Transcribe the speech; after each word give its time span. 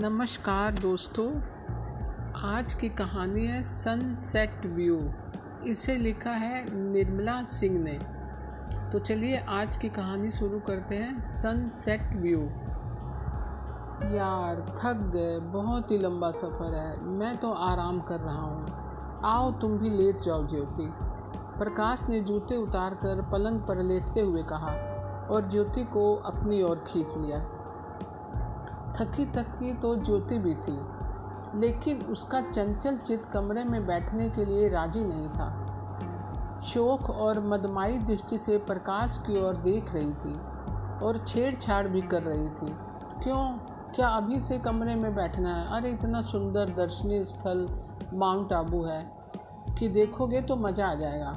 नमस्कार 0.00 0.72
दोस्तों, 0.72 1.40
आज 2.48 2.74
की 2.74 2.88
कहानी 2.88 3.46
है 3.46 3.62
सनसेट 3.62 4.66
व्यू 4.66 5.10
इसे 5.66 5.96
लिखा 5.96 6.30
है 6.30 6.74
निर्मला 6.74 7.42
सिंह 7.44 7.78
ने। 7.82 7.98
तो 8.92 8.98
चलिए 8.98 9.36
आज 9.36 9.76
की 9.76 9.88
कहानी 9.88 10.30
शुरू 10.30 10.60
करते 10.60 10.96
हैं 10.96 11.24
सनसेट 11.24 12.00
व्यू 12.16 12.38
यार, 14.16 14.76
थक 14.78 15.10
गए, 15.14 15.38
बहुत 15.40 15.90
ही 15.90 15.98
लंबा 15.98 16.30
सफ़र 16.30 16.74
है। 16.74 17.04
मैं 17.04 17.36
तो 17.36 17.52
आराम 17.52 18.00
कर 18.00 18.20
रहा 18.20 18.42
हूँ। 18.42 18.66
आओ, 19.24 19.52
तुम 19.52 19.78
भी 19.78 19.90
लेट 19.90 20.20
जाओ, 20.20 20.46
ज्योति। 20.46 20.90
प्रकाश 21.58 22.02
ने 22.08 22.20
जूते 22.20 22.56
उतार 22.56 22.94
कर 22.94 23.28
पलंग 23.32 23.60
पर 23.60 23.82
लेटते 23.82 24.20
हुए 24.20 24.42
कहा 24.42 24.72
और 25.30 25.50
ज्योति 25.50 25.84
को 25.84 26.14
अपनी 26.14 26.62
ओर 26.62 26.84
खींच 26.88 27.16
लिया। 27.16 27.57
थकी 29.00 29.26
थकी 29.26 29.72
तो 29.74 29.94
ज्योति 29.96 30.38
भी 30.38 30.54
थी, 30.54 30.78
लेकिन 31.60 32.00
उसका 32.02 32.40
चंचल 32.40 32.96
चित 32.96 33.26
कमरे 33.26 33.64
में 33.64 33.86
बैठने 33.86 34.28
के 34.30 34.44
लिए 34.44 34.68
राज़ी 34.68 35.04
नहीं 35.04 35.28
था। 35.28 36.60
शोक 36.64 37.10
और 37.10 37.40
मदमाई 37.40 37.98
दृष्टि 37.98 38.38
से 38.38 38.58
प्रकाश 38.58 39.18
की 39.26 39.40
ओर 39.42 39.56
देख 39.56 39.92
रही 39.94 40.12
थी 40.14 40.34
और 41.06 41.24
छेड़छाड़ 41.28 41.86
भी 41.88 42.00
कर 42.02 42.22
रही 42.22 42.48
थी। 42.48 42.72
क्यों? 43.22 43.58
क्या 43.94 44.08
अभी 44.08 44.40
से 44.40 44.58
कमरे 44.58 44.94
में 44.94 45.14
बैठना 45.14 45.54
है? 45.54 45.76
अरे, 45.76 45.90
इतना 45.90 46.22
सुंदर 46.22 46.68
दर्शनीय 46.68 47.24
स्थल, 47.24 47.66
माउंट 48.14 48.52
आबू 48.52 48.84
है 48.84 49.00
कि 49.78 49.88
देखोगे 49.88 50.40
तो 50.40 50.56
मज़ा 50.56 50.88
आ 50.88 50.94
जाएगा। 50.94 51.32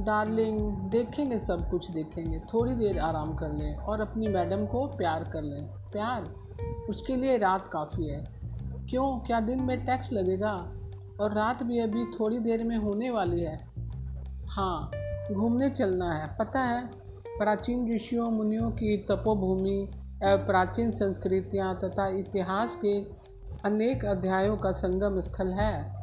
डार्लिंग, 0.00 0.58
देखेंगे 0.90 1.38
सब 1.38 1.68
कुछ, 1.70 1.90
देखेंगे। 1.90 2.38
थोड़ी 2.54 2.74
देर 2.74 2.98
आराम 2.98 3.34
कर 3.34 3.52
लें 3.52 3.76
और 3.76 4.00
अपनी 4.00 4.28
मैडम 4.28 4.66
को 4.66 4.86
प्यार 4.86 5.24
कर 5.24 5.42
लें। 5.42 5.66
प्यार? 5.92 6.24
उसके 6.88 7.16
लिए 7.16 7.38
रात 7.38 7.68
काफ़ी 7.68 8.08
है। 8.08 8.24
क्यों? 8.88 9.18
क्या 9.18 9.40
दिन 9.40 9.62
में 9.62 9.84
टैक्स 9.84 10.12
लगेगा? 10.12 10.72
और 11.20 11.32
रात 11.32 11.62
भी 11.62 11.78
अभी 11.78 12.04
थोड़ी 12.04 12.38
देर 12.38 12.64
में 12.64 12.76
होने 12.76 13.10
वाली 13.10 13.40
है। 13.40 13.66
हाँ 14.46 14.90
घूमने 15.32 15.70
चलना 15.70 16.12
है, 16.12 16.36
पता 16.38 16.60
है? 16.60 16.86
प्राचीन 17.26 17.94
ऋषियों, 17.94 18.30
मुनियों 18.30 18.70
की 18.70 18.96
तपोभूमि 18.96 19.88
प्राचीन 20.24 20.90
संस्कृतियाँ 20.90 21.78
तथा 21.84 22.08
इतिहास 22.08 22.76
के 22.76 23.00
अनेक 23.64 24.04
अध्यायों 24.04 24.56
का 24.56 24.72
संगम 24.72 25.20
स्थल 25.20 25.48
है। 25.48 25.96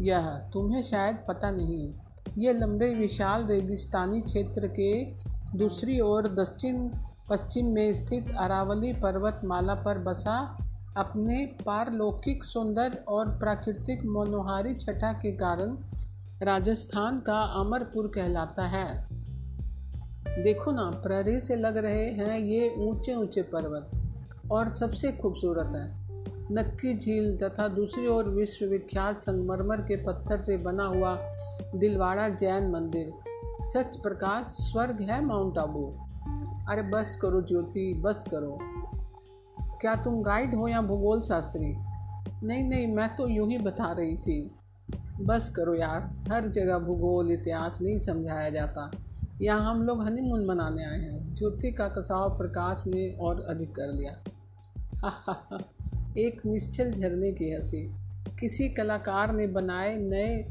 यह 0.00 0.28
तुम्हें 0.52 0.82
शायद 0.82 1.18
पता 1.28 1.50
नहीं। 1.50 1.94
ये 2.38 2.52
लंबे 2.52 2.94
विशाल 2.94 3.46
रेगिस्तानी 3.46 4.20
क्षेत्र 4.20 4.66
के 4.66 5.04
दूसरी 5.58 6.00
ओर 6.00 6.28
दक्षिण 6.28 6.90
पश्चिम 7.30 7.66
में 7.66 7.92
स्थित 7.92 8.34
अरावली 8.38 8.92
पर्वतमाला 8.92 9.74
पर 9.74 9.98
बसा 9.98 10.58
अपने 10.96 11.46
पारलौकिक 11.46 12.44
सौंदर्य 12.44 13.04
और 13.08 13.28
प्राकृतिक 13.28 14.04
मनोहारी 14.04 14.74
छटा 14.74 15.12
के 15.12 15.32
कारण 15.32 15.76
राजस्थान 16.42 17.18
का 17.18 17.40
अमरपुर 17.40 18.06
कहलाता 18.06 18.66
है। 18.66 19.08
देखो 20.42 20.70
ना, 20.70 20.90
प्रहरी 20.90 21.40
से 21.40 21.56
लग 21.56 21.76
रहे 21.76 22.06
हैं 22.06 22.38
ये 22.38 22.74
ऊँचे 22.78 23.14
ऊँचे 23.14 23.42
पर्वत, 23.42 23.90
और 24.52 24.68
सबसे 24.68 25.12
खूबसूरत 25.12 25.70
है। 25.74 26.00
नक्की 26.52 26.96
झील 26.98 27.38
तथा 27.38 27.68
दूसरी 27.68 28.06
ओर 28.06 28.24
विश्वविख्यात 28.24 29.18
संगमरमर 29.18 29.76
के 29.76 29.96
पत्थर 29.96 30.38
से 30.38 30.56
बना 30.56 30.84
हुआ 30.84 31.16
दिलवाड़ा 31.74 32.28
जैन 32.28 32.70
मंदिर। 32.70 33.12
सच 33.62 33.96
प्रकाश, 33.96 34.44
स्वर्ग 34.46 35.00
है 35.00 35.24
माउंट 35.24 35.58
आबू। 35.58 36.09
अरे 36.70 36.82
बस 36.82 37.16
करो 37.16 37.40
ज्योति, 37.42 37.94
बस 37.94 38.28
करो। 38.30 38.58
क्या 39.80 39.94
तुम 39.94 40.22
गाइड 40.22 40.54
हो 40.54 40.68
या 40.68 40.80
भूगोल 40.80 41.20
शास्त्री 41.20 41.74
नहीं 42.46 42.62
नहीं, 42.64 42.86
मैं 42.86 43.16
तो 43.16 43.28
यूँ 43.28 43.48
ही 43.50 43.58
बता 43.58 43.92
रही 43.92 44.16
थी। 44.16 44.50
बस 45.20 45.50
करो 45.50 45.74
यार, 45.74 46.24
हर 46.32 46.48
जगह 46.48 46.78
भूगोल, 46.78 47.32
इतिहास 47.32 47.82
नहीं 47.82 47.98
समझाया 47.98 48.50
जाता। 48.50 48.90
यहाँ 49.42 49.70
हम 49.70 49.82
लोग 49.82 50.02
हनीमून 50.02 50.46
मनाने 50.46 50.84
आए 50.84 50.98
हैं। 50.98 51.34
ज्योति 51.34 51.72
का 51.72 51.88
कसाव 51.88 52.38
प्रकाश 52.38 52.84
ने 52.86 53.16
और 53.20 53.40
अधिक 53.40 53.70
कर 53.70 53.92
लिया 53.92 54.12
एक 56.18 56.46
निश्चल 56.46 56.92
झरने 56.92 57.32
की 57.32 57.54
हँसी। 57.54 57.94
किसी 58.40 58.68
कलाकार 58.68 59.32
ने 59.32 59.46
बनाए 59.46 59.96
नए 59.96 60.46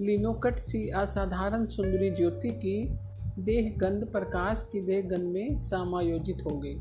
लिनोकट 0.00 0.58
सी 0.58 0.88
असाधारण 0.88 1.64
सुंदरी 1.64 2.10
ज्योति 2.10 2.50
की 2.50 3.09
देह 3.38 3.74
गंध 3.78 4.04
प्रकाश 4.12 4.68
की 4.72 4.80
देह 4.80 5.02
गंध 5.02 5.32
में 5.32 5.60
समायोजित 5.60 6.38
हो 6.44 6.56
गई। 6.56 6.74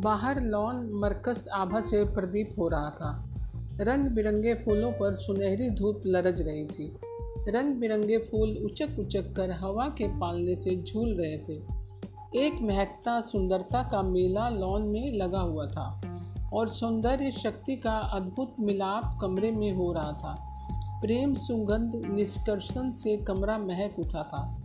बाहर 0.00 0.40
लॉन 0.40 0.90
मरकस 0.94 1.48
आभा 1.52 1.80
से 1.80 2.04
प्रदीप 2.04 2.54
हो 2.58 2.68
रहा 2.68 2.90
था। 2.90 3.26
रंग 3.80 4.04
बिरंगे 4.04 4.54
फूलों 4.54 4.92
पर 4.92 5.14
सुनहरी 5.14 5.70
धूप 5.70 6.02
लरज 6.06 6.40
रही 6.40 6.66
थी। 6.66 6.96
रंग 7.48 7.74
बिरंगे 7.74 8.18
फूल 8.18 8.56
उचक 8.64 8.98
उचक 8.98 9.32
कर 9.36 9.50
हवा 9.50 9.88
के 9.88 10.08
पालने 10.08 10.56
से 10.56 10.76
झूल 10.76 11.08
रहे 11.08 11.38
थे। 11.38 11.80
एक 12.46 12.58
महकता 12.62 13.20
सुंदरता 13.20 13.82
का 13.82 14.02
मेला 14.02 14.48
लॉन 14.48 14.82
में 14.82 15.12
लगा 15.12 15.40
हुआ 15.40 15.66
था 15.66 16.00
और 16.52 16.68
सौंदर्य 16.68 17.30
शक्ति 17.30 17.76
का 17.76 17.92
अद्भुत 17.92 18.54
मिलाप 18.60 19.18
कमरे 19.22 19.50
में 19.50 19.72
हो 19.72 19.92
रहा 19.92 20.12
था। 20.12 20.46
प्रेम 21.02 21.34
सुगंध 21.34 21.94
निष्कर्षण 21.94 22.92
से 22.92 23.16
कमरा 23.16 23.58
महक 23.58 23.98
उठा 23.98 24.22
था। 24.22 24.56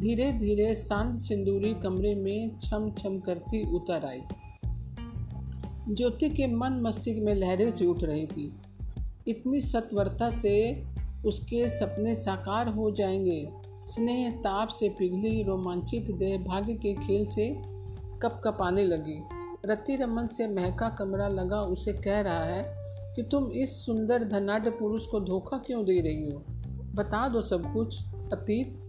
धीरे 0.00 0.32
धीरे 0.32 0.74
शांत 0.74 1.18
सिंदूरी 1.18 1.74
कमरे 1.74 2.14
में 2.14 2.58
छम 2.58 2.90
छम 2.90 3.18
करती 3.18 3.74
उतर 3.74 4.04
आई। 4.04 4.22
ज्योति 5.94 6.30
के 6.30 6.46
मन 6.46 6.72
मस्तिष्क 6.72 7.22
में 7.22 7.34
लहरें 7.34 7.70
से 7.70 7.86
उठ 7.86 8.02
रही 8.02 8.26
थी। 8.26 8.52
इतनी 9.28 9.60
सत्वरता 9.60 10.30
से 10.30 10.84
उसके 11.26 11.70
सपने 11.70 12.14
साकार 12.14 12.68
हो 12.68 12.90
जाएँगे। 12.90 13.48
स्नेह, 13.86 14.30
ताप 14.30 14.68
से 14.68 14.88
पिघली 14.88 15.42
रोमांचित 15.42 16.10
देह 16.10 16.38
भाग्य 16.38 16.74
के 16.74 16.94
खेल 16.94 17.26
से 17.26 17.48
कप 18.22 18.40
कप 18.44 18.58
आने 18.62 18.84
लगी। 18.84 19.22
रति 19.66 19.96
रमन 19.96 20.26
से 20.26 20.48
महका 20.48 20.88
कमरा 20.88 21.28
लगा 21.28 21.60
उसे 21.60 21.92
कह 21.92 22.20
रहा 22.20 22.44
है 22.44 22.64
कि 23.16 23.22
तुम 23.22 23.52
इस 23.52 23.86
सुंदर 23.86 24.24
धनाढ़ 24.24 24.68
पुरुष 24.68 25.06
को 25.06 25.20
धोखा 25.20 25.56
क्यों 25.58 25.84
दे 25.84 26.00
रही 26.00 26.30
हो? 26.30 26.44
बता 26.94 27.28
दो 27.28 27.42
सब 27.42 27.72
कुछ, 27.74 28.04
अतीत। 28.32 28.83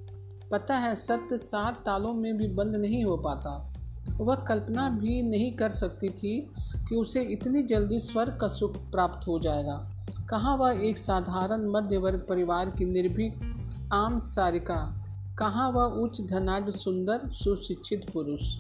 पता 0.51 0.77
है, 0.77 0.95
सत्य 0.95 1.37
सात 1.37 1.85
तालों 1.85 2.13
में 2.13 2.37
भी 2.37 2.47
बंद 2.47 2.75
नहीं 2.75 3.03
हो 3.03 3.17
पाता। 3.17 3.73
वह 4.17 4.35
कल्पना 4.35 4.89
भी 4.89 5.21
नहीं 5.21 5.51
कर 5.51 5.71
सकती 5.71 6.09
थी 6.09 6.49
कि 6.89 6.95
उसे 6.95 7.21
इतनी 7.21 7.63
जल्दी 7.63 7.99
स्वर्ग 7.99 8.37
का 8.41 8.47
सुख 8.47 8.77
प्राप्त 8.77 9.27
हो 9.27 9.39
जाएगा। 9.39 9.91
कहाँ 10.29 10.57
वह 10.57 10.79
एक 10.83 10.97
साधारण 10.97 11.69
मध्य 11.69 11.97
वर्ग 11.97 12.25
परिवार 12.29 12.69
की 12.69 12.85
निर्भीक 12.85 13.55
आम 13.93 14.19
सारिका, 14.19 15.05
कहाँ 15.39 15.71
वह 15.71 15.83
उच्च 15.83 16.21
धनाढ़ 16.21 16.69
सुंदर 16.69 17.21
सुशिक्षित 17.25 18.09
पुरुष। 18.09 18.57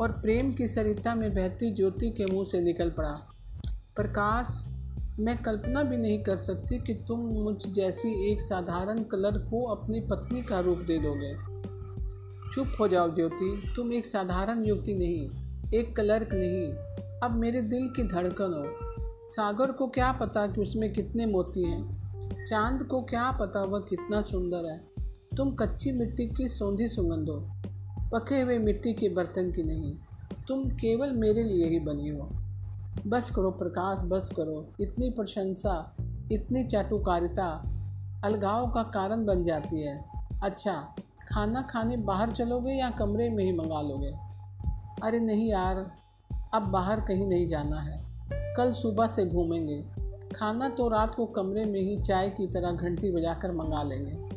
और 0.00 0.12
प्रेम 0.12 0.52
की 0.52 0.68
सरिता 0.68 1.14
में 1.14 1.34
बहती 1.34 1.74
ज्योति 1.74 2.10
के 2.10 2.26
मुँह 2.26 2.46
से 2.46 2.60
निकल 2.60 2.90
पड़ा। 2.90 3.18
प्रकाश 3.96 4.68
मैं 5.20 5.42
कल्पना 5.42 5.82
भी 5.82 5.96
नहीं 5.96 6.22
कर 6.22 6.36
सकती 6.36 6.78
कि 6.78 6.94
तुम 6.94 7.20
मुझ 7.20 7.66
जैसी 7.66 8.32
एक 8.32 8.40
साधारण 8.40 9.02
कलर 9.02 9.38
को 9.38 9.66
अपनी 9.66 10.00
पत्नी 10.00 10.42
का 10.42 10.60
रूप 10.60 10.78
दे 10.78 10.98
दोगे। 10.98 11.34
चुप 12.54 12.76
हो 12.80 12.88
जाओ 12.88 13.14
ज्योति, 13.14 13.62
तुम 13.76 13.92
एक 13.92 14.06
साधारण 14.06 14.64
युवती 14.64 14.94
नहीं, 14.94 15.30
एक 15.74 15.96
क्लर्क 15.96 16.28
नहीं। 16.32 16.72
अब 17.20 17.30
मेरे 17.30 17.62
दिल 17.62 17.88
की 17.96 18.02
धड़कन 18.02 18.44
हो। 18.44 18.64
सागर 19.28 19.72
को 19.72 19.86
क्या 19.86 20.12
पता 20.12 20.46
कि 20.46 20.60
उसमें 20.60 20.92
कितने 20.92 21.26
मोती 21.26 21.62
हैं? 21.62 21.98
चाँद 22.44 22.82
को 22.82 23.02
क्या 23.02 23.32
पता 23.32 23.62
वह 23.62 23.80
कितना 23.80 24.22
सुंदर 24.22 24.70
है? 24.70 24.80
तुम 25.36 25.54
कच्ची 25.54 25.92
मिट्टी 25.92 26.26
की 26.26 26.48
सौंधी 26.48 26.88
सुगंध 26.88 27.28
हो। 27.28 27.48
पके 28.14 28.40
हुए 28.40 28.58
मिट्टी 28.58 28.92
के 28.92 29.08
बर्तन 29.08 29.52
की 29.52 29.62
नहीं। 29.62 29.94
तुम 30.48 30.64
केवल 30.64 31.10
मेरे 31.10 31.44
लिए 31.44 31.68
ही 31.68 31.78
बनी 31.78 32.08
हो। 32.08 32.47
बस 33.06 33.30
करो 33.30 33.50
प्रकाश, 33.50 34.02
बस 34.02 34.30
करो। 34.36 34.68
इतनी 34.80 35.10
प्रशंसा, 35.10 35.96
इतनी 36.32 36.64
चाटुकारिता 36.64 37.74
अलगाव 38.24 38.70
का 38.70 38.82
कारण 38.82 39.26
बन 39.26 39.44
जाती 39.44 39.82
है। 39.82 40.04
अच्छा 40.42 40.94
खाना 41.32 41.62
खाने 41.62 41.96
बाहर 41.96 42.30
चलोगे 42.30 42.72
या 42.72 42.90
कमरे 42.90 43.28
में 43.28 43.44
ही 43.44 43.52
मंगा 43.52 43.80
लोगे? 43.80 44.12
अरे 45.02 45.20
नहीं 45.20 45.50
यार, 45.50 45.90
अब 46.54 46.62
बाहर 46.62 47.00
कहीं 47.00 47.26
नहीं 47.26 47.46
जाना 47.46 47.80
है। 47.80 48.04
कल 48.54 48.72
सुबह 48.72 49.06
से 49.06 49.26
घूमेंगे। 49.26 49.84
खाना 50.36 50.68
तो 50.68 50.88
रात 50.88 51.14
को 51.14 51.26
कमरे 51.26 51.64
में 51.64 51.80
ही 51.80 52.00
चाय 52.02 52.28
की 52.28 52.46
तरह 52.46 52.72
घंटी 52.72 53.10
बजाकर 53.10 53.52
मंगा 53.52 53.82
लेंगे। 53.82 54.28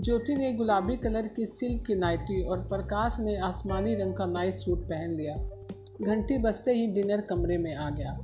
ज्योति 0.00 0.34
ने 0.34 0.52
गुलाबी 0.52 0.96
कलर 0.96 1.28
की 1.28 1.46
सिल्क 1.46 1.86
की 1.86 1.94
नाइटी 1.94 2.46
और 2.46 2.58
प्रकाश 2.58 3.16
ने 3.20 3.36
आसमानी 3.36 3.94
रंग 3.94 4.14
का 4.14 4.26
नाइट 4.26 4.54
सूट 4.54 4.78
पहन 4.78 5.10
लिया। 5.10 5.59
घंटी 6.02 6.38
बजते 6.38 6.72
ही 6.72 6.86
डिनर 6.86 7.20
कमरे 7.20 7.58
में 7.58 7.74
आ 7.76 7.90
गया। 7.90 8.18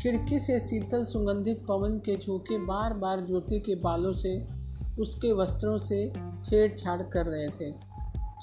खिड़की 0.00 0.38
से 0.38 0.60
शीतल 0.60 1.04
सुगंधित 1.04 1.64
पवन 1.68 1.98
के 1.98 2.16
झोंके 2.16 2.58
बार 2.58 2.94
बार 2.94 3.20
ज्योति 3.20 3.60
के 3.60 3.74
बालों 3.74 4.12
से, 4.14 4.46
उसके 4.98 5.32
वस्त्रों 5.32 5.78
से 5.78 6.12
छेड़छाड़ 6.44 7.02
कर 7.02 7.26
रहे 7.26 7.48
थे। 7.48 7.72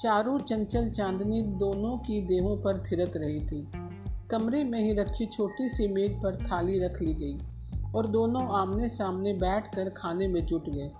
चारों 0.00 0.38
चंचल 0.38 0.90
चांदनी 0.90 1.42
दोनों 1.42 1.98
की 1.98 2.20
देहों 2.26 2.56
पर 2.56 2.78
थिरक 2.78 3.16
रही 3.16 3.40
थी। 3.40 3.68
कमरे 4.30 4.64
में 4.64 4.80
ही 4.80 4.92
रखी 4.92 5.26
छोटी 5.26 5.68
सी 5.68 5.88
मेज 5.88 6.10
पर 6.22 6.36
थाली 6.36 6.78
रख 6.78 7.02
ली 7.02 7.14
गई 7.14 7.38
और 7.94 8.06
दोनों 8.06 8.48
आमने 8.48 8.88
सामने 8.88 9.32
बैठकर 9.32 9.88
खाने 9.88 10.28
में 10.28 10.46
जुट 10.46 10.68
गए। 10.68 10.90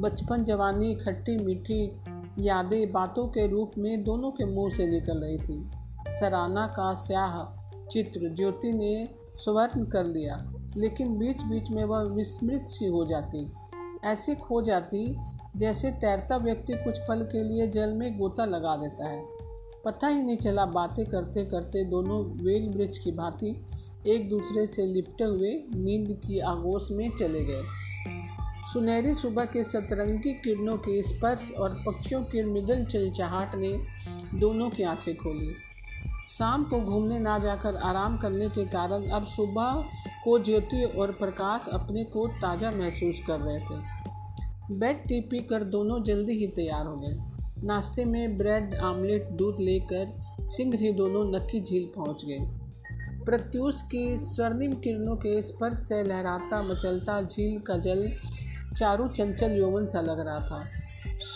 बचपन 0.00 0.44
जवानी 0.44 0.94
खट्टी 0.94 1.36
मीठी 1.36 1.92
यादें 2.38 2.92
बातों 2.92 3.26
के 3.26 3.46
रूप 3.46 3.72
में 3.78 4.04
दोनों 4.04 4.30
के 4.30 4.44
मुँह 4.44 4.70
से 4.70 4.86
निकल 4.86 5.18
रही 5.18 5.38
थी। 5.38 5.85
सराना 6.08 6.66
का 6.66 6.94
स्याह 6.94 7.42
चित्र 7.86 8.34
ज्योति 8.34 8.72
ने 8.72 9.08
स्वर्ण 9.36 9.84
कर 9.84 10.04
लिया, 10.04 10.52
लेकिन 10.76 11.18
बीच 11.18 11.42
बीच 11.42 11.70
में 11.70 11.84
वह 11.84 12.00
विस्मृत 12.00 12.66
सी 12.68 12.86
हो 12.86 13.04
जाती। 13.04 13.52
ऐसे 14.04 14.34
खो 14.34 14.62
जाती 14.62 15.18
जैसे 15.56 15.90
तैरता 15.90 16.36
व्यक्ति 16.36 16.72
कुछ 16.72 16.98
पल 16.98 17.22
के 17.22 17.44
लिए 17.44 17.66
जल 17.66 17.92
में 17.92 18.18
गोता 18.18 18.44
लगा 18.44 18.76
देता 18.76 19.08
है। 19.08 19.24
पता 19.84 20.08
ही 20.08 20.22
नहीं 20.22 20.36
चला 20.36 20.64
बातें 20.66 21.06
करते 21.06 21.44
करते 21.44 21.84
दोनों 21.84 22.24
वेल 22.44 22.68
ब्रिज 22.68 22.98
की 22.98 23.12
भांति 23.12 23.66
एक 24.06 24.28
दूसरे 24.28 24.66
से 24.66 24.86
लिपटे 24.86 25.24
हुए 25.24 25.64
नींद 25.74 26.20
की 26.26 26.38
आगोश 26.38 26.88
में 26.90 27.10
चले 27.10 27.44
गए। 27.44 27.62
सुनहरी 28.72 29.14
सुबह 29.14 29.44
के 29.44 29.62
सतरंगी 29.62 30.32
किरणों 30.32 30.76
के 30.76 31.02
स्पर्श 31.02 31.52
और 31.52 31.82
पक्षियों 31.86 32.22
की 32.22 32.42
मृदल 32.42 32.84
चलचहाट 32.84 33.54
ने 33.54 33.78
दोनों 34.34 34.70
की 34.70 34.82
आँखें 34.82 35.16
खोली। 35.16 35.54
शाम 36.26 36.64
को 36.64 36.80
घूमने 36.80 37.18
ना 37.18 37.38
जाकर 37.38 37.76
आराम 37.76 38.16
करने 38.16 38.48
के 38.48 38.64
कारण 38.64 39.08
अब 39.08 39.26
सुबह 39.26 39.84
को 40.24 40.38
ज्योति 40.38 40.84
और 40.84 41.10
प्रकाश 41.12 41.68
अपने 41.72 42.04
को 42.04 42.26
ताज़ा 42.28 42.70
महसूस 42.70 43.20
कर 43.26 43.40
रहे 43.40 43.58
थे। 43.58 44.74
बेड 44.74 45.06
टी 45.06 45.20
पी 45.20 45.38
कर 45.38 45.64
दोनों 45.64 46.02
जल्दी 46.02 46.32
ही 46.32 46.46
तैयार 46.46 46.86
हो 46.86 46.96
गए। 46.96 47.66
नाश्ते 47.66 48.04
में 48.04 48.38
ब्रेड, 48.38 48.74
आमलेट, 48.74 49.28
दूध 49.30 49.56
लेकर 49.60 50.46
सिंह 50.46 50.74
ही 50.74 50.92
दोनों 50.92 51.24
नक्की 51.32 51.60
झील 51.60 51.84
पहुँच 51.96 52.24
गए। 52.24 52.38
प्रत्युष 53.24 53.82
की 53.82 54.16
स्वर्णिम 54.18 54.72
किरणों 54.72 55.16
के 55.16 55.42
स्पर्श 55.42 55.78
से 55.78 56.02
लहराता, 56.02 56.62
मचलता 56.62 57.20
झील 57.22 57.60
का 57.60 57.76
जल 57.76 58.10
चारू 58.76 59.08
चंचल 59.08 59.52
यौवन 59.52 59.86
सा 59.86 60.00
लग 60.00 60.20
रहा 60.20 60.40
था। 60.40 60.64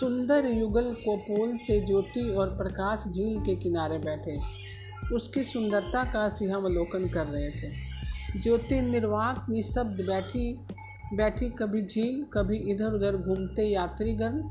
सुंदर 0.01 0.47
युगल 0.47 0.93
कोपोल 0.95 1.57
से 1.57 1.81
ज्योति 1.81 2.29
और 2.31 2.49
प्रकाश 2.49 3.05
झील 3.09 3.41
के 3.41 3.55
किनारे 3.57 3.99
बैठे। 3.99 4.37
उसकी 5.13 5.43
सुंदरता 5.43 6.05
का 6.05 6.29
सिंहावलोकन 6.29 7.09
कर 7.09 7.27
रहे 7.27 7.51
थे। 7.51 7.91
ज्योति 8.43 8.81
निर्वाक 8.81 9.47
निशब्द 9.51 10.01
बैठी 10.01 10.59
बैठी 11.15 11.51
कभी 11.51 11.83
झील, 11.83 12.25
कभी 12.33 12.57
इधर 12.57 12.93
उधर 12.93 13.17
घूमते 13.17 13.63
यात्रीगण, 13.63 14.43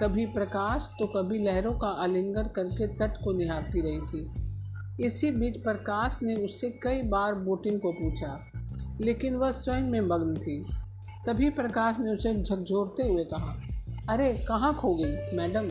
कभी 0.00 0.26
प्रकाश 0.26 0.88
तो 0.98 1.06
कभी 1.06 1.38
लहरों 1.38 1.78
का 1.78 1.88
आलिंगन 1.88 2.42
करके 2.42 2.86
तट 2.86 3.14
को 3.24 3.32
निहारती 3.32 3.80
रही 3.80 4.00
थी। 4.00 4.50
इसी 5.06 5.30
बीच 5.30 5.56
प्रकाश 5.56 6.18
ने 6.22 6.34
उससे 6.34 6.70
कई 6.70 7.02
बार 7.02 7.34
बोटिंग 7.34 7.80
को 7.80 7.92
पूछा, 7.92 8.46
लेकिन 9.00 9.34
वह 9.34 9.50
स्वयं 9.50 9.82
में 9.82 10.00
मग्न 10.00 10.34
थी। 10.36 10.64
तभी 11.26 11.50
प्रकाश 11.50 11.96
ने 12.00 12.10
उसे 12.10 12.42
झकझोरते 12.42 13.02
हुए 13.02 13.24
कहा, 13.24 13.60
अरे, 14.08 14.44
कहाँ 14.48 14.74
खो 14.74 14.94
गई, 14.94 15.36
मैडम? 15.36 15.70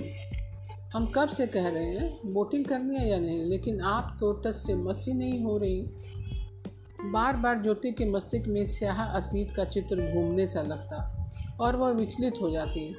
हम 0.94 1.12
कब 1.15 1.30
से 1.30 1.47
कह 1.47 1.68
रहे 1.68 1.86
हैं, 1.86 2.33
बोटिंग 2.33 2.65
करनी 2.65 2.95
है 2.95 3.09
या 3.09 3.19
नहीं? 3.19 3.45
लेकिन 3.45 3.81
आप 3.81 4.18
तो 4.19 4.31
टस 4.33 4.63
से 4.68 4.75
मसी 4.75 5.13
नहीं 5.13 5.44
हो 5.44 5.57
रही। 5.57 5.83
बार 7.12 7.38
बार 7.38 7.63
ज्योति 7.63 7.91
के 7.91 8.06
मस्तिष्क 8.06 8.47
में 8.47 8.65
स्याह 8.65 9.03
अतीत 9.03 9.51
का 9.51 9.65
चित्र 9.65 10.13
घूमने 10.13 10.47
सा 10.47 10.62
लगता 10.62 11.30
और 11.62 11.75
वह 11.75 11.89
विचलित 11.89 12.33
हो 12.41 12.50
जाती। 12.51 12.95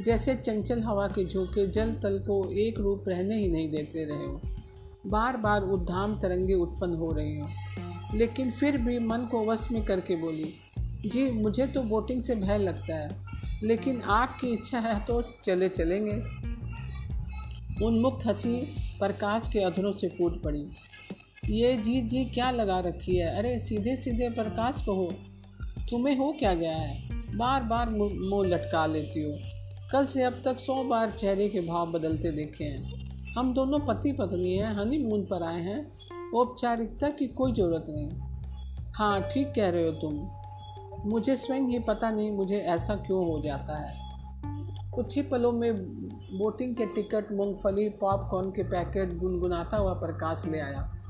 जैसे 0.00 0.34
चंचल 0.34 0.80
हवा 0.80 1.08
के 1.08 1.24
झोंके 1.24 1.66
जल 1.66 1.92
तल 1.92 2.18
को 2.18 2.52
एक 2.52 2.78
रूप 2.78 3.04
रहने 3.08 3.36
ही 3.36 3.48
नहीं 3.48 3.70
देते 3.70 4.04
रहे 4.04 4.26
हो। 4.26 4.40
बार 5.06 5.36
बार 5.36 5.62
उद्धाम 5.62 6.20
तरंगे 6.20 6.54
उत्पन्न 6.54 6.94
हो 6.94 7.12
रही 7.12 7.38
हो। 7.38 7.48
लेकिन 8.14 8.50
फिर 8.50 8.76
भी 8.76 8.98
मन 8.98 9.18
को 9.18 9.44
वश 9.44 9.68
में 9.72 9.84
करके 9.84 10.16
बोली, 10.16 10.50
जी, 10.78 11.30
मुझे 11.30 11.66
तो 11.66 11.82
बोटिंग 11.82 12.22
से 12.22 12.34
भय 12.34 12.58
लगता 12.58 12.94
है, 12.94 13.24
लेकिन 13.62 14.00
आपकी 14.00 14.46
इच्छा 14.46 14.78
है 14.78 15.04
तो 15.04 15.24
चले 15.42 15.68
चलेंगे। 15.68 16.43
उन्मुक्त 17.82 18.26
हँसी 18.26 18.56
प्रकाश 18.98 19.48
के 19.52 19.58
अधरों 19.58 19.92
से 19.92 20.08
फूट 20.08 20.42
पड़ी। 20.42 20.66
ये 21.50 21.76
जी 21.76 22.00
जी 22.00 22.24
क्या 22.24 22.50
लगा 22.50 22.80
रखी 22.80 23.16
है? 23.16 23.38
अरे 23.38 23.58
सीधे 23.58 23.96
सीधे 23.96 24.28
प्रकाश 24.30 24.82
कहो 24.82 25.14
तुम्हें 25.90 26.16
हो 26.16 26.36
क्या 26.38 26.54
गया 26.54 26.76
है? 26.76 27.08
बार 27.36 27.62
बार 27.62 27.90
मुँह 27.90 28.48
लटका 28.48 28.86
लेती 28.86 29.22
हो। 29.22 29.38
कल 29.92 30.06
से 30.06 30.22
अब 30.22 30.42
तक 30.44 30.58
सौ 30.58 30.84
बार 30.84 31.10
चेहरे 31.10 31.48
के 31.48 31.60
भाव 31.60 31.92
बदलते 31.92 32.30
देखे 32.30 32.64
हैं। 32.64 33.04
हम 33.38 33.54
दोनों 33.54 33.80
पति 33.80 34.12
पत्नी 34.12 34.58
हैं 34.58 34.74
हनीमून 34.74 35.22
पर 35.22 35.42
आए 35.42 35.60
हैं। 35.60 35.92
औपचारिकता 36.34 37.08
की 37.08 37.26
कोई 37.26 37.52
ज़रूरत 37.52 37.84
नहीं। 37.88 38.08
हाँ 38.92 39.22
ठीक 39.22 39.52
कह 39.56 39.68
रहे 39.68 39.88
हो 39.88 39.92
तुम। 39.92 40.30
मुझे 41.10 41.36
स्वयं 41.36 41.60
ही 41.60 41.78
पता 41.78 42.10
नहीं, 42.10 42.30
मुझे 42.30 42.58
ऐसा 42.58 42.94
क्यों 42.94 43.26
हो 43.26 43.40
जाता 43.40 43.78
है? 43.78 43.94
कुछ 44.90 45.16
ही 45.16 45.22
पलों 45.22 45.52
में 45.52 45.72
बोटिंग 46.14 46.74
के 46.74 46.86
टिकट 46.86 47.32
मूंगफली, 47.32 47.88
पॉपकॉर्न 47.88 48.50
के 48.50 48.62
पैकेट 48.62 49.18
गुनगुनाता 49.18 49.76
हुआ 49.76 49.92
प्रकाश 49.92 50.42
ले 50.46 50.60
आया 50.60 51.02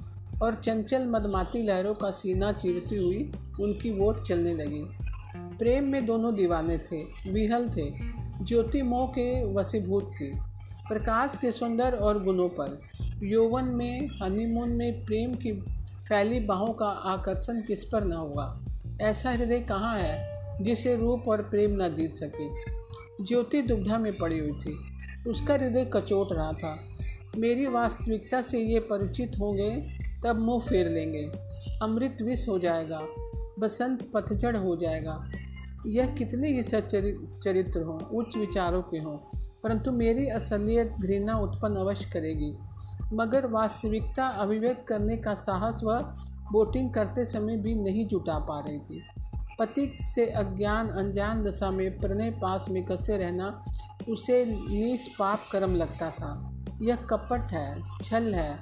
और 0.42 0.54
चंचल 0.54 1.06
मदमाती 1.06 1.62
लहरों 1.62 1.94
का 1.94 2.10
सीना 2.10 2.52
चीरती 2.52 2.96
हुई 2.96 3.32
उनकी 3.60 3.90
वोट 3.90 4.22
चलने 4.22 4.54
लगी। 4.54 4.84
प्रेम 5.58 5.84
में 5.84 6.06
दोनों 6.06 6.34
दीवाने 6.34 6.78
थे, 6.78 7.30
विहल 7.30 7.68
थे, 7.68 7.90
ज्योति 8.44 8.82
मोह 8.82 9.06
के 9.06 9.54
वसीभूत 9.54 10.12
थी। 10.20 10.32
प्रकाश 10.88 11.38
के 11.40 11.52
सुंदर 11.52 11.94
और 11.94 12.24
गुणों 12.24 12.48
पर, 12.48 12.80
यौवन 13.22 13.64
में 13.64 14.08
हनीमून 14.22 14.68
में 14.68 15.04
प्रेम 15.04 15.34
की 15.34 15.52
फैली 16.08 16.40
बाहों 16.40 16.72
का 16.72 16.86
आकर्षण 16.86 17.60
किस 17.60 17.84
पर 17.84 18.04
न 18.04 18.12
हुआ। 18.12 18.60
ऐसा 19.00 19.30
हृदय 19.30 19.60
कहाँ 19.60 19.98
है 19.98 20.34
जिसे 20.64 20.96
रूप 20.96 21.28
और 21.28 21.42
प्रेम 21.42 21.82
न 21.82 21.94
जीत 21.94 22.14
सके? 22.14 22.74
ज्योति 23.24 23.62
दुविधा 23.62 23.98
में 23.98 24.16
पड़ी 24.16 24.38
हुई 24.38 24.52
थी। 24.52 24.93
उसका 25.28 25.54
हृदय 25.54 25.84
कचोट 25.84 26.32
रहा 26.32 26.52
था। 26.52 26.78
मेरी 27.38 27.66
वास्तविकता 27.66 28.40
से 28.42 28.58
ये 28.58 28.80
परिचित 28.80 29.32
होंगे 29.40 29.70
तब 30.24 30.38
मुँह 30.38 30.60
फेर 30.60 30.88
लेंगे। 30.88 31.24
अमृत 31.82 32.18
विष 32.22 32.48
हो 32.48 32.58
जाएगा, 32.58 33.00
बसंत 33.58 34.10
पतझड़ 34.14 34.56
हो 34.56 34.76
जाएगा। 34.76 35.30
यह 35.86 36.06
कितने 36.14 36.48
ही 36.48 36.62
चरित्र 36.62 37.82
हों, 37.82 37.98
उच्च 37.98 38.36
विचारों 38.36 38.82
के 38.82 38.98
हों, 38.98 39.16
परंतु 39.62 39.92
मेरी 39.92 40.26
असलियत 40.28 40.94
घृणा 41.00 41.38
उत्पन्न 41.38 41.76
अवश्य 41.76 42.10
करेगी। 42.12 42.54
मगर 43.12 43.46
वास्तविकता 43.46 44.26
अभिव्यक्त 44.26 44.86
करने 44.86 45.16
का 45.16 45.34
साहस 45.34 45.80
वह 45.84 46.00
बोटिंग 46.52 46.92
करते 46.94 47.24
समय 47.24 47.56
भी 47.56 47.74
नहीं 47.74 48.06
जुटा 48.06 48.38
पा 48.38 48.60
रही 48.60 48.78
थी। 48.78 49.02
पति 49.58 49.98
से 50.00 50.26
अज्ञान, 50.26 50.88
अनजान 50.88 51.44
दशा 51.44 51.70
में 51.70 51.98
प्रणय 51.98 52.30
पास 52.30 52.66
में 52.70 52.84
कसे 52.84 53.16
रहना, 53.16 53.64
उसे 54.08 54.44
नीच 54.46 55.08
पाप 55.18 55.40
कर्म 55.52 55.74
लगता 55.74 56.10
था। 56.10 56.50
यह 56.82 56.96
कपट 56.96 57.40
है, 57.40 57.82
छल 58.02 58.34
है, 58.34 58.58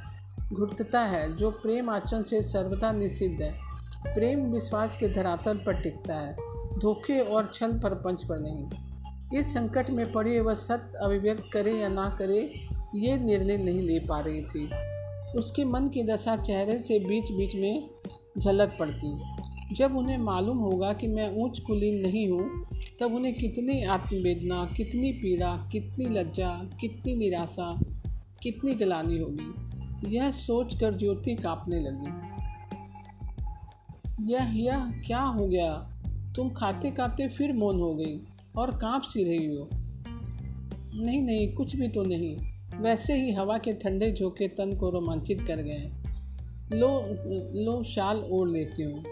घुटता 0.52 1.00
है, 1.00 1.36
जो 1.36 1.50
प्रेम 1.50 1.90
आचरण 1.90 2.22
से 2.22 2.42
सर्वदा 2.42 2.92
निषिद्ध 2.92 3.42
है। 3.42 3.54
प्रेम 4.14 4.52
विश्वास 4.52 4.96
के 4.96 5.08
धरातल 5.08 5.56
पर 5.56 5.72
टिकता 5.72 6.14
है, 6.14 6.36
धोखे 6.78 7.20
और 7.20 7.50
छल 7.54 7.78
पर 7.78 7.94
पंच 7.94 8.24
पर 8.24 8.38
नहीं। 8.38 8.70
इस 9.38 9.54
संकट 9.54 9.90
में 9.90 10.12
पड़े 10.12 10.40
वह 10.40 10.54
सत्य 10.54 10.98
अभिव्यक्त 10.98 11.44
करे 11.52 11.72
या 11.72 11.88
ना 11.88 12.16
करे, 12.18 12.68
ये 12.94 13.18
निर्णय 13.18 13.56
नहीं 13.56 13.82
ले 13.82 13.98
पा 13.98 14.20
रही 14.20 14.42
थी। 14.42 14.70
उसके 15.38 15.64
मन 15.64 15.88
की 15.88 16.02
दशा 16.02 16.36
चेहरे 16.36 16.78
से 16.78 16.98
बीच 16.98 17.32
बीच 17.32 17.54
में 17.54 17.90
झलक 18.38 18.76
पड़ती। 18.80 19.41
जब 19.72 19.96
उन्हें 19.96 20.18
मालूम 20.18 20.58
होगा 20.58 20.92
कि 20.92 21.06
मैं 21.06 21.36
ऊंच 21.36 21.60
कुलीन 21.60 22.00
नहीं 22.00 22.28
हूँ, 22.28 22.66
तब 23.00 23.14
उन्हें 23.14 23.34
कितनी 23.34 23.84
आत्मवेदना, 23.84 24.64
कितनी 24.76 25.12
पीड़ा, 25.12 25.68
कितनी 25.72 26.04
लज्जा, 26.04 26.70
कितनी 26.80 27.14
निराशा, 27.14 27.80
कितनी 28.42 28.74
गलानी 28.74 29.18
होगी। 29.18 29.72
यह 30.16 30.30
सोचकर 30.30 30.94
ज्योति 30.94 31.34
कांपने 31.34 31.80
लगी। 31.80 32.32
यह 34.32 34.64
यह 34.64 34.92
क्या 35.06 35.20
हो 35.20 35.46
गया? 35.46 35.90
तुम 36.36 36.50
खाते 36.50 36.90
खाते 36.90 37.28
फिर 37.28 37.52
मौन 37.52 37.80
हो 37.80 37.94
गई 37.94 38.20
और 38.56 38.70
काँप 38.70 39.02
सी 39.02 39.24
रही 39.24 39.46
हो। 39.46 39.68
नहीं 41.04 41.22
नहीं, 41.22 41.52
कुछ 41.52 41.76
भी 41.76 41.88
तो 41.88 42.02
नहीं। 42.02 42.36
वैसे 42.80 43.14
ही 43.14 43.32
हवा 43.32 43.58
के 43.58 43.72
ठंडे 43.72 44.12
झोंके 44.12 44.48
तन 44.48 44.76
को 44.76 44.90
रोमांचित 44.90 45.40
कर 45.40 45.56
गए। 45.56 45.90
लो 46.72 47.04
लो, 47.64 47.84
शाल 47.84 48.24
ओढ़ 48.30 48.50
लेती 48.50 48.82
हूँ। 48.82 49.02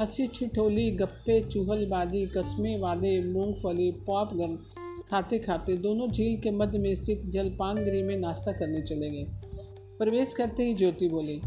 हँसी 0.00 0.26
छिठोली 0.26 0.90
गप्पे, 0.90 1.40
चूहलबाजी, 1.40 2.26
कस्मे 2.26 2.78
वादे, 2.78 3.32
मूंगफली 3.32 3.90
पॉपगन 3.90 4.58
खाते 5.10 5.38
खाते 5.38 5.76
दोनों 5.76 6.08
झील 6.08 6.40
के 6.40 6.50
मध्य 6.50 6.78
में 6.78 6.94
स्थित 6.94 7.26
जलपान 7.26 7.76
गृह 7.76 8.04
में 8.04 8.16
नाश्ता 8.16 8.52
करने 8.52 8.80
चले 8.80 9.10
गए। 9.10 9.26
प्रवेश 9.98 10.34
करते 10.34 10.64
ही 10.64 10.74
ज्योति 10.74 11.08
बोली, 11.08 11.40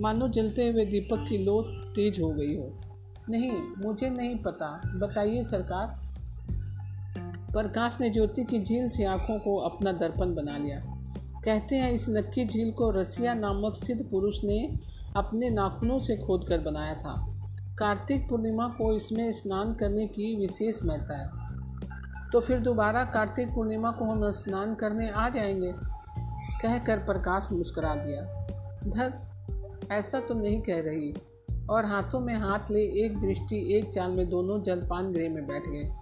मानो 0.00 0.28
जलते 0.28 0.68
हुए 0.68 0.84
दीपक 0.84 1.26
की 1.28 1.38
लो 1.38 1.62
तेज 1.92 2.20
हो 2.20 2.30
गई 2.30 2.56
हो। 2.56 2.76
नहीं, 3.30 3.52
मुझे 3.78 4.10
नहीं 4.10 4.36
पता। 4.36 4.80
बताइए 4.84 5.44
सरकार। 5.44 6.00
प्रकाश 7.52 7.98
ने 8.00 8.10
ज्योति 8.10 8.44
की 8.44 8.62
झील 8.62 8.88
से 8.88 9.04
आँखों 9.04 9.38
को 9.38 9.56
अपना 9.56 9.92
दर्पण 9.92 10.34
बना 10.34 10.58
लिया। 10.58 10.80
कहते 11.44 11.76
हैं 11.76 11.92
इस 11.92 12.06
नक्की 12.08 12.44
झील 12.44 12.70
को 12.70 12.90
रसिया 12.90 13.34
नामक 13.34 13.74
सिद्ध 13.74 14.06
पुरुष 14.10 14.44
ने 14.44 14.74
अपने 15.16 15.50
नाखूनों 15.50 16.00
से 16.00 16.16
खोद 16.16 16.48
कर 16.48 16.60
बनाया 16.60 16.94
था। 16.94 17.35
कार्तिक 17.78 18.28
पूर्णिमा 18.28 18.68
को 18.68 18.92
इसमें 18.92 19.32
स्नान 19.32 19.74
करने 19.74 20.06
की 20.06 20.36
विशेष 20.36 20.82
महत्ता 20.84 21.16
है। 21.16 21.30
तो 22.32 22.40
फिर 22.40 22.60
दोबारा 22.60 23.04
कार्तिक 23.04 23.54
पूर्णिमा 23.54 23.90
को 23.90 24.04
हम 24.04 24.30
स्नान 24.30 24.74
करने 24.74 25.10
आ 25.10 25.28
जाएँगे, 25.28 25.74
कहकर 26.62 26.98
प्रकाश 26.98 27.48
मुस्करा 27.52 27.94
दिया। 27.94 28.22
धर, 28.86 29.14
ऐसा 29.90 30.20
तो 30.20 30.34
नहीं 30.34 30.60
कह 30.60 30.80
रही। 30.80 31.14
और 31.70 31.84
हाथों 31.84 32.20
में 32.20 32.34
हाथ 32.34 32.70
ले 32.70 32.80
एक 32.80 33.20
दृष्टि 33.20 33.74
एक 33.74 33.92
चाल 33.92 34.10
में 34.10 34.30
दोनों 34.30 34.62
जलपान 34.62 35.12
गृह 35.12 35.30
में 35.30 35.46
बैठ 35.46 35.68
गए। 35.68 35.94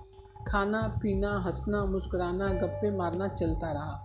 खाना, 0.47 0.83
पीना, 1.03 1.39
हंसना, 1.39 1.85
मुस्कुराना, 1.85 2.49
गप्पे 2.49 2.91
मारना 2.91 3.29
चलता 3.29 3.73
रहा। 3.73 4.04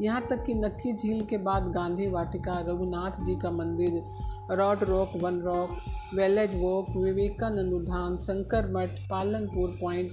यहाँ 0.00 0.26
तक 0.30 0.44
कि 0.44 0.54
नक्की 0.54 0.92
झील 0.92 1.24
के 1.24 1.38
बाद 1.38 1.68
गांधी 1.68 2.06
वाटिका, 2.08 2.58
रघुनाथ 2.60 3.22
जी 3.24 3.36
का 3.36 3.50
मंदिर, 3.50 4.02
rod 4.50 4.84
rock, 4.84 5.12
one 5.16 5.40
rock, 5.40 5.76
village 6.14 6.54
walk, 6.62 6.86
Vivekananda 6.96 7.72
उद्यान, 7.72 8.16
शंकर 8.16 8.70
मठ, 8.72 8.88
पालनपुर 9.10 9.76
पॉइंट, 9.80 10.12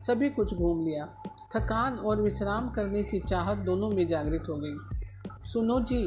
सभी 0.00 0.28
कुछ 0.30 0.54
घूम 0.54 0.84
लिया। 0.84 1.06
थकान 1.56 1.94
और 1.94 2.20
विश्राम 2.22 2.68
करने 2.70 3.02
की 3.02 3.20
चाहत 3.20 3.58
दोनों 3.58 3.90
में 3.90 4.06
जागृत 4.06 4.44
हो 4.48 4.56
गई। 4.56 5.48
सुनो 5.48 5.80
जी, 5.80 6.04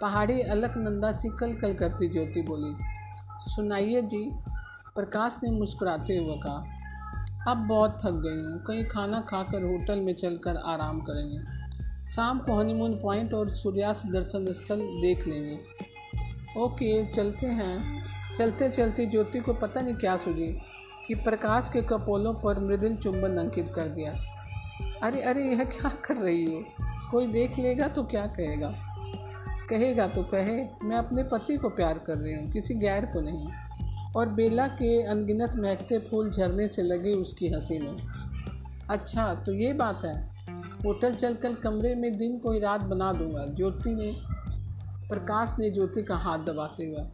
पहाड़ी 0.00 0.40
अलकनंदा 0.40 1.12
सी 1.12 1.28
कल 1.28 1.54
कल 1.54 1.74
करती 1.74 2.08
ज्योति 2.08 2.42
बोली। 2.42 2.74
सुनाइए 3.50 4.02
जी, 4.02 4.30
प्रकाश 4.94 5.38
ने 5.44 5.50
मुस्कुराते 5.50 6.16
हुए 6.16 6.36
कहा, 6.36 6.64
अब 7.48 7.66
बहुत 7.66 7.98
थक 8.04 8.12
गई 8.12 8.42
हूँ, 8.42 8.62
कहीं 8.64 8.84
खाना 8.84 9.20
खाकर 9.20 9.62
होटल 9.62 10.00
में 10.00 10.14
चलकर 10.14 10.56
आराम 10.56 11.00
करेंगे। 11.00 11.53
शाम 12.08 12.38
को 12.38 12.54
हनीमून 12.54 12.94
पॉइंट 12.94 13.34
और 13.34 13.50
सूर्यास्त 13.50 14.06
दर्शन 14.06 14.52
स्थल 14.52 14.76
देख 14.76 15.26
लेंगे। 15.26 15.58
ओके, 16.60 17.06
चलते 17.06 17.46
हैं। 17.46 18.04
चलते 18.36 18.68
चलते 18.68 19.06
ज्योति 19.06 19.40
को 19.40 19.52
पता 19.52 19.80
नहीं 19.80 19.94
क्या 19.94 20.16
सूझी 20.16 20.58
कि 21.08 21.14
प्रकाश 21.14 21.70
के 21.72 21.82
कपोलों 21.82 22.34
पर 22.34 22.60
मृदुल 22.60 22.96
चुंबन 22.96 23.36
अंकित 23.36 23.68
कर 23.68 23.88
दिया। 23.88 24.14
अरे 25.02 25.22
अरे, 25.22 25.44
यह 25.44 25.64
क्या 25.64 25.88
कर 25.88 26.16
रही 26.16 26.44
हो? 26.44 26.64
कोई 27.10 27.26
देख 27.26 27.58
लेगा 27.58 27.88
तो 27.88 28.02
क्या 28.02 28.26
कहेगा? 28.26 28.74
कहेगा 29.70 30.06
तो 30.06 30.22
कहे, 30.22 30.64
मैं 30.82 30.96
अपने 30.96 31.22
पति 31.22 31.56
को 31.56 31.68
प्यार 31.68 31.98
कर 31.98 32.18
रही 32.18 32.34
हूँ, 32.34 32.52
किसी 32.52 32.74
गैर 32.74 33.06
को 33.06 33.20
नहीं। 33.20 33.48
और 34.16 34.28
बेला 34.28 34.66
के 34.66 35.02
अनगिनत 35.02 35.56
महकते 35.56 35.98
फूल 35.98 36.30
झरने 36.30 36.68
से 36.68 36.82
लगे 36.82 37.12
उसकी 37.12 37.48
हँसी 37.48 37.78
में। 37.78 37.96
अच्छा 38.90 39.34
तो 39.34 39.52
ये 39.52 39.72
बात 39.72 40.04
है। 40.04 40.33
होटल 40.84 41.14
चलकर 41.14 41.54
कमरे 41.54 41.94
में 41.94 42.18
दिन 42.18 42.38
कोई 42.38 42.60
रात 42.60 42.80
बना 42.80 43.12
दूँगा। 43.12 43.46
ज्योति 43.46 43.94
ने 43.94 44.12
प्रकाश 45.08 45.56
ने 45.58 45.70
ज्योति 45.70 46.02
का 46.02 46.16
हाथ 46.16 46.38
दबाते 46.38 46.86
हुए 46.86 47.04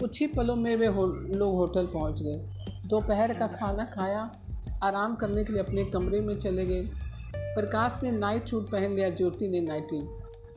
कुछ 0.00 0.20
ही 0.20 0.26
पलों 0.26 0.56
में 0.56 0.76
वे 0.76 0.86
हो, 0.86 1.06
लोग 1.06 1.54
होटल 1.54 1.86
पहुँच 1.86 2.22
गए। 2.22 2.36
दोपहर 2.86 3.34
का 3.34 3.46
खाना 3.46 3.84
खाया 3.84 4.30
आराम 4.82 5.14
करने 5.14 5.44
के 5.44 5.52
लिए 5.52 5.62
अपने 5.62 5.84
कमरे 5.84 6.20
में 6.20 6.38
चले 6.38 6.66
गए। 6.66 6.82
प्रकाश 7.36 8.00
ने 8.02 8.10
नाइट 8.10 8.48
सूट 8.48 8.70
पहन 8.72 8.92
लिया 8.92 9.10
ज्योति 9.10 9.48
ने 9.48 9.60
नाइटी। 9.60 10.08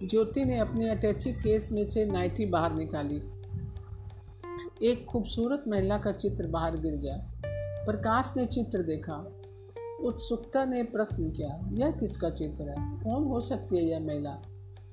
ज्योति 0.07 0.45
ने 0.45 0.57
अपने 0.57 0.89
अटैची 0.89 1.31
केस 1.31 1.71
में 1.71 1.89
से 1.89 2.05
नाइटी 2.05 2.45
बाहर 2.45 2.73
निकाली। 2.73 3.21
एक 4.87 5.05
खूबसूरत 5.05 5.63
महिला 5.67 5.97
का 5.97 6.11
चित्र 6.11 6.47
बाहर 6.47 6.77
गिर 6.77 6.93
गया। 6.93 7.31
प्रकाश 7.85 8.33
ने 8.37 8.45
चित्र 8.45 8.81
देखा। 8.81 9.36
उत्सुकता 10.01 10.65
ने 10.65 10.83
प्रश्न 10.83 11.29
किया, 11.31 11.59
यह 11.71 11.91
किसका 11.91 12.29
चित्र 12.29 12.63
है? 12.63 12.75
कौन 13.03 13.23
हो 13.23 13.41
सकती 13.41 13.77
है 13.77 13.83
यह 13.83 13.99
महिला? 13.99 14.37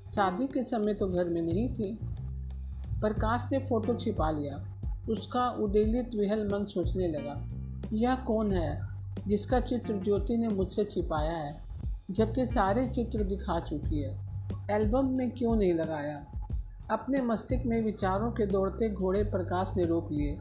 शादी 0.07 0.47
के 0.47 0.63
समय 0.63 0.95
तो 0.95 1.09
घर 1.09 1.29
में 1.29 1.43
नहीं 1.43 1.69
थी। 1.75 1.99
प्रकाश 3.01 3.47
ने 3.53 3.59
फ़ोटो 3.59 3.95
छिपा 3.95 4.31
लिया। 4.31 4.57
उसका 5.11 5.49
उदेलित 5.51 6.15
विहल 6.15 6.47
मन 6.47 6.65
सोचने 6.65 7.09
लगा, 7.09 7.35
यह 7.93 8.15
कौन 8.15 8.53
है 8.53 8.81
जिसका 9.29 9.61
चित्र 9.61 9.95
ज्योति 9.95 10.37
ने 10.37 10.49
मुझसे 10.49 10.85
छिपाया 10.85 11.37
है, 11.37 11.65
जबकि 12.11 12.47
सारे 12.47 12.87
चित्र 12.89 13.25
दिखा 13.25 13.61
चुकी 13.61 14.03
है? 14.03 14.19
एल्बम 14.71 15.09
में 15.09 15.31
क्यों 15.31 15.57
नहीं 15.57 15.75
लगाया? 15.75 16.25
अपने 16.91 17.21
मस्तिष्क 17.23 17.63
में 17.67 17.83
विचारों 17.83 18.31
के 18.33 18.47
दौड़ते 18.47 18.89
घोड़े 18.89 19.23
प्रकाश 19.25 19.73
ने 19.77 19.85
रोक 19.85 20.13
लिए 20.13 20.39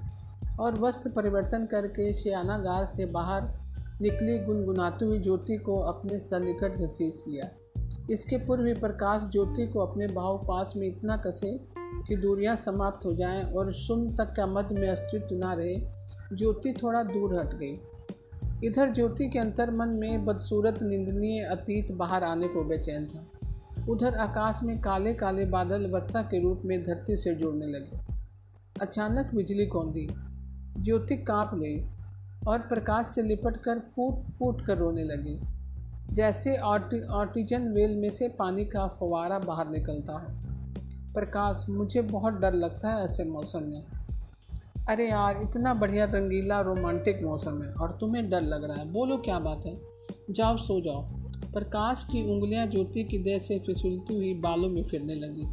और 0.60 0.80
वस्त्र 0.80 1.10
परिवर्तन 1.10 1.66
करके 1.66 2.14
श्यानागार 2.14 2.86
से 2.86 3.06
बाहर 3.06 3.63
निकली 4.04 4.40
गुनगुनाती 4.40 5.06
हुई 5.06 5.20
ज्योति 5.20 5.58
को 5.58 5.80
अपने 5.80 6.20
सन्निकट 6.20 6.76
घसीस 6.76 7.24
लिया। 7.28 7.50
इसके 8.12 8.38
पूर्व 8.38 8.66
ही 8.66 8.74
प्रकाश 8.74 9.30
ज्योति 9.32 9.68
को 9.68 9.80
अपने 9.80 10.08
भाव 10.08 10.38
पास 10.38 10.74
में 10.78 10.88
इतना 10.88 11.18
कसे 11.18 11.60
कि 11.78 12.16
दूरियाँ 12.16 12.56
समाप्त 12.56 13.06
हो 13.06 13.14
जाएँ 13.16 13.44
और 13.44 13.74
सुम 13.74 14.16
तक 14.16 14.34
का 14.38 14.48
मध्य 14.48 14.76
में 14.76 14.90
अस्तित्व 14.90 15.36
ना 15.36 15.54
रहे, 15.54 15.76
ज्योति 16.34 16.74
थोड़ा 16.84 17.04
दूर 17.04 17.40
हट 17.40 17.54
गई। 17.54 17.80
इधर 18.64 18.90
ज्योति 18.90 19.30
के 19.30 19.40
अंतर 19.40 19.72
मन 19.72 19.90
में 19.90 20.26
बदसूरत 20.26 20.84
निंदनीय 20.84 21.44
अतीत 21.44 21.92
बाहर 21.92 22.24
आने 22.24 22.48
को 22.48 22.64
बेचैन 22.64 23.06
था। 23.06 23.28
उधर 23.90 24.16
आकाश 24.16 24.60
में 24.64 24.82
काले 24.82 25.14
काले 25.14 25.46
बादल 25.46 25.88
वर्षा 25.88 26.22
के 26.22 26.42
रूप 26.42 26.62
में 26.66 26.84
धरती 26.84 27.18
से 27.18 27.36
जुड़ने 27.36 27.66
लगे। 27.66 28.00
अचानक 28.82 29.32
बिजली 29.36 29.66
कौंधी 29.66 30.08
ज्योति 30.80 31.18
काँप 31.18 31.52
गई। 31.54 31.93
और 32.48 32.60
प्रकाश 32.60 33.06
से 33.06 33.22
लिपट 33.22 33.58
कर 33.58 33.80
फूट 33.80 34.32
फूट 34.40 34.62
कर 34.62 34.78
रोने 34.78 35.04
लगी। 35.04 35.40
जैसे 36.14 36.58
ऑर्टिजन 36.58 37.68
वेल 37.68 37.96
में 37.96 38.10
से 38.10 38.28
पानी 38.28 38.66
का 38.66 38.88
फवारा 38.88 39.40
बाहर 39.40 39.70
निकलता 39.70 40.14
हो। 40.14 40.28
प्रकाश, 41.14 41.66
मुझे 41.70 42.02
बहुत 42.02 42.34
डर 42.34 42.54
लगता 42.54 42.90
है 42.90 43.06
ऐसे 43.06 43.24
मौसम 43.24 43.64
में। 43.64 43.84
अरे 44.90 45.10
यार, 45.10 45.42
इतना 45.42 45.74
बढ़िया 45.74 46.06
रंगीला 46.06 46.62
रोमांटिक 46.62 47.24
मौसम 47.24 47.64
है 47.64 47.74
और 47.74 47.98
तुम्हें 48.02 48.30
डर 48.30 48.42
लग 48.42 48.64
रहा 48.64 48.78
है। 48.78 48.92
बोलो 48.92 49.18
क्या 49.18 49.40
बात 49.40 49.66
है? 49.66 49.82
जाओ, 50.32 50.58
सो 50.58 50.82
जाओ। 50.82 51.02
प्रकाश 51.54 52.04
की 52.04 52.32
उंगलियाँ 52.32 52.68
ज्योति 52.68 53.04
की 53.04 53.18
देह 53.18 53.38
से 53.38 53.60
फिसलती 53.60 54.16
हुई 54.16 54.34
बालों 54.34 54.70
में 54.70 54.84
फिरने 54.84 55.16
लगी। 55.16 55.44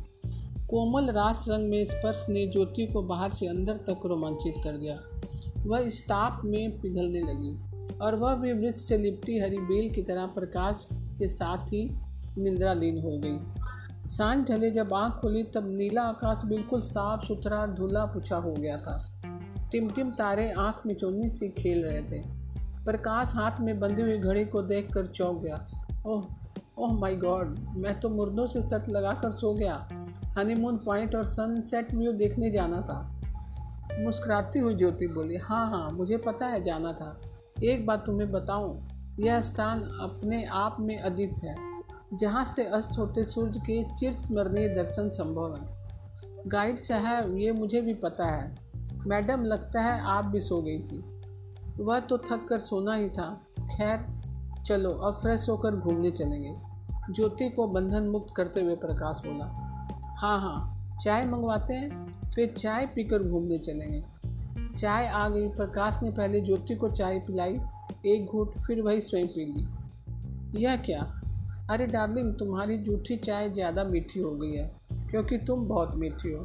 कोमल 0.67 1.11
रास 1.11 1.47
रंग 1.49 1.71
में 1.71 1.85
स्पर्श 1.85 2.27
ने 2.29 2.47
ज्योति 2.47 2.87
को 2.87 3.03
बाहर 3.03 3.31
से 3.31 3.47
अंदर 3.47 3.77
तक 3.77 4.01
रोमांचित 4.07 4.55
कर 4.65 4.77
दिया। 4.77 5.20
वह 5.67 5.79
इस 5.79 6.05
ताप 6.05 6.43
में 6.45 6.81
पिघलने 6.81 7.21
लगी 7.21 7.59
और 7.99 8.15
वह 8.15 8.35
भी 8.35 8.53
वृक्ष 8.53 8.81
से 8.81 8.99
लिपटी 8.99 9.39
हरी 9.39 9.59
बेल 9.59 9.95
की 9.95 10.03
तरह 10.03 10.27
प्रकाश 10.27 10.89
के 10.93 11.29
साथ 11.29 11.67
ही 11.67 11.99
निंद्रालीन 12.39 13.03
हो 13.03 13.19
गई। 13.25 13.39
साँझ 14.07 14.51
ढले 14.51 14.71
जब 14.71 14.95
आँख 14.95 15.15
खुली, 15.15 15.43
तब 15.43 15.71
नीला 15.71 16.03
आकाश 16.03 16.43
बिल्कुल 16.45 16.81
साफ़ 16.81 17.27
सुथरा, 17.27 17.67
धुला 17.67 18.05
पुछा 18.05 18.37
हो 18.37 18.53
गया 18.53 18.77
था। 18.77 19.23
टिमटिम 19.73 20.11
तारे 20.11 20.51
आँख 20.51 20.87
में 20.87 20.95
चोनी 20.95 21.29
से 21.29 21.49
खेल 21.49 21.85
रहे 21.85 22.03
थे। 22.03 22.23
प्रकाश 22.85 23.33
हाथ 23.35 23.61
में 23.61 23.81
बंधी 23.81 24.03
हुई 24.03 24.19
घड़ी 24.19 24.45
को 24.45 24.63
देखकर 24.63 25.07
चौंक 25.07 25.43
गया। 25.43 25.87
ओह 26.07 26.27
ओह 26.79 26.93
माय 27.01 27.17
गॉड, 27.17 27.59
मैं 27.77 28.01
तो 28.01 28.09
मुर्दों 28.09 28.47
से 28.47 28.63
शर्त 28.63 28.89
लगाकर 28.89 29.33
सो 29.33 29.55
गया। 29.55 29.89
हनीमून 30.39 30.77
पॉइंट 30.77 31.15
और 31.15 31.25
सनसेट 31.25 31.95
व्यू 31.95 32.13
देखने 32.13 32.51
जाना 32.51 32.81
था। 32.81 33.20
मुस्कुराती 34.05 34.59
हुई 34.59 34.75
ज्योति 34.75 35.07
बोली 35.07 35.37
हाँ 35.37 35.71
हाँ 35.71 35.91
मुझे 35.91 36.17
पता 36.17 36.47
है, 36.47 36.63
जाना 36.63 36.93
था। 36.93 37.21
एक 37.65 37.87
बात 37.87 38.07
तुम्हें 38.07 38.33
बताऊँ, 38.33 38.87
यह 39.21 39.41
स्थान 39.41 39.83
अपने 39.83 40.45
आप 40.45 40.77
में 40.81 40.99
अद्वित 40.99 41.37
है, 41.45 41.57
जहाँ 42.15 42.45
से 42.45 42.65
अस्त 42.65 42.99
होते 42.99 43.25
सूर्य 43.25 43.59
के 43.59 43.95
चिर 43.95 44.13
स्मरणीय 44.13 44.69
दर्शन 44.69 45.09
संभव 45.09 45.57
है। 45.57 45.81
गाइड 46.47 46.79
साहब, 46.79 47.37
ये 47.37 47.53
मुझे 47.53 47.81
भी 47.81 47.95
पता 47.95 48.27
है। 48.27 48.57
मैडम, 49.07 49.43
लगता 49.43 49.83
है 49.83 50.01
आप 50.01 50.25
भी 50.25 50.41
सो 50.41 50.63
गई 50.63 50.79
थी। 50.79 51.05
वह 51.83 52.01
तो 52.01 52.19
थक 52.19 52.47
कर 52.49 52.59
सोना 52.59 52.95
ही 52.95 53.09
था। 53.09 53.41
खैर, 53.61 54.07
चलो, 54.67 54.91
अब 54.91 55.15
फ्रेश 55.15 55.49
होकर 55.49 55.77
घूमने 55.77 56.11
चलेंगे 56.11 56.71
ज्योति 57.11 57.49
को 57.49 57.67
बंधन 57.67 58.05
मुक्त 58.05 58.35
करते 58.37 58.61
हुए 58.61 58.75
प्रकाश 58.75 59.23
बोला 59.27 59.45
हाँ 60.19 60.41
हाँ 60.41 60.77
चाय 61.03 61.27
मंगवाते 61.27 61.75
हैं? 61.75 62.10
फिर 62.35 62.53
चाय 62.53 62.87
पीकर 62.87 63.23
घूमने 63.23 63.59
चलेंगे 63.59 64.03
चाय 64.77 65.07
आ 65.07 65.29
गई। 65.29 65.49
प्रकाश 65.49 65.99
ने 66.03 66.11
पहले 66.11 66.41
ज्योति 66.41 66.75
को 66.75 66.89
चाय 66.89 67.19
पिलाई, 67.19 67.61
एक 68.07 68.27
घूट 68.27 68.59
फिर 68.59 68.83
वही 68.83 69.01
स्वयं 69.01 69.29
पी 69.29 69.45
ली। 69.45 70.63
यह 70.63 70.77
क्या? 70.77 71.01
अरे 71.71 71.87
डार्लिंग, 71.87 72.35
तुम्हारी 72.35 72.79
जूठी 72.79 73.17
चाय 73.17 73.51
ज़्यादा 73.51 73.85
मीठी 73.85 74.21
हो 74.21 74.31
गई 74.31 74.53
है, 74.53 74.73
क्योंकि 75.11 75.39
तुम 75.39 75.69
बहुत 75.69 75.95
मीठी 75.97 76.33
हो। 76.33 76.45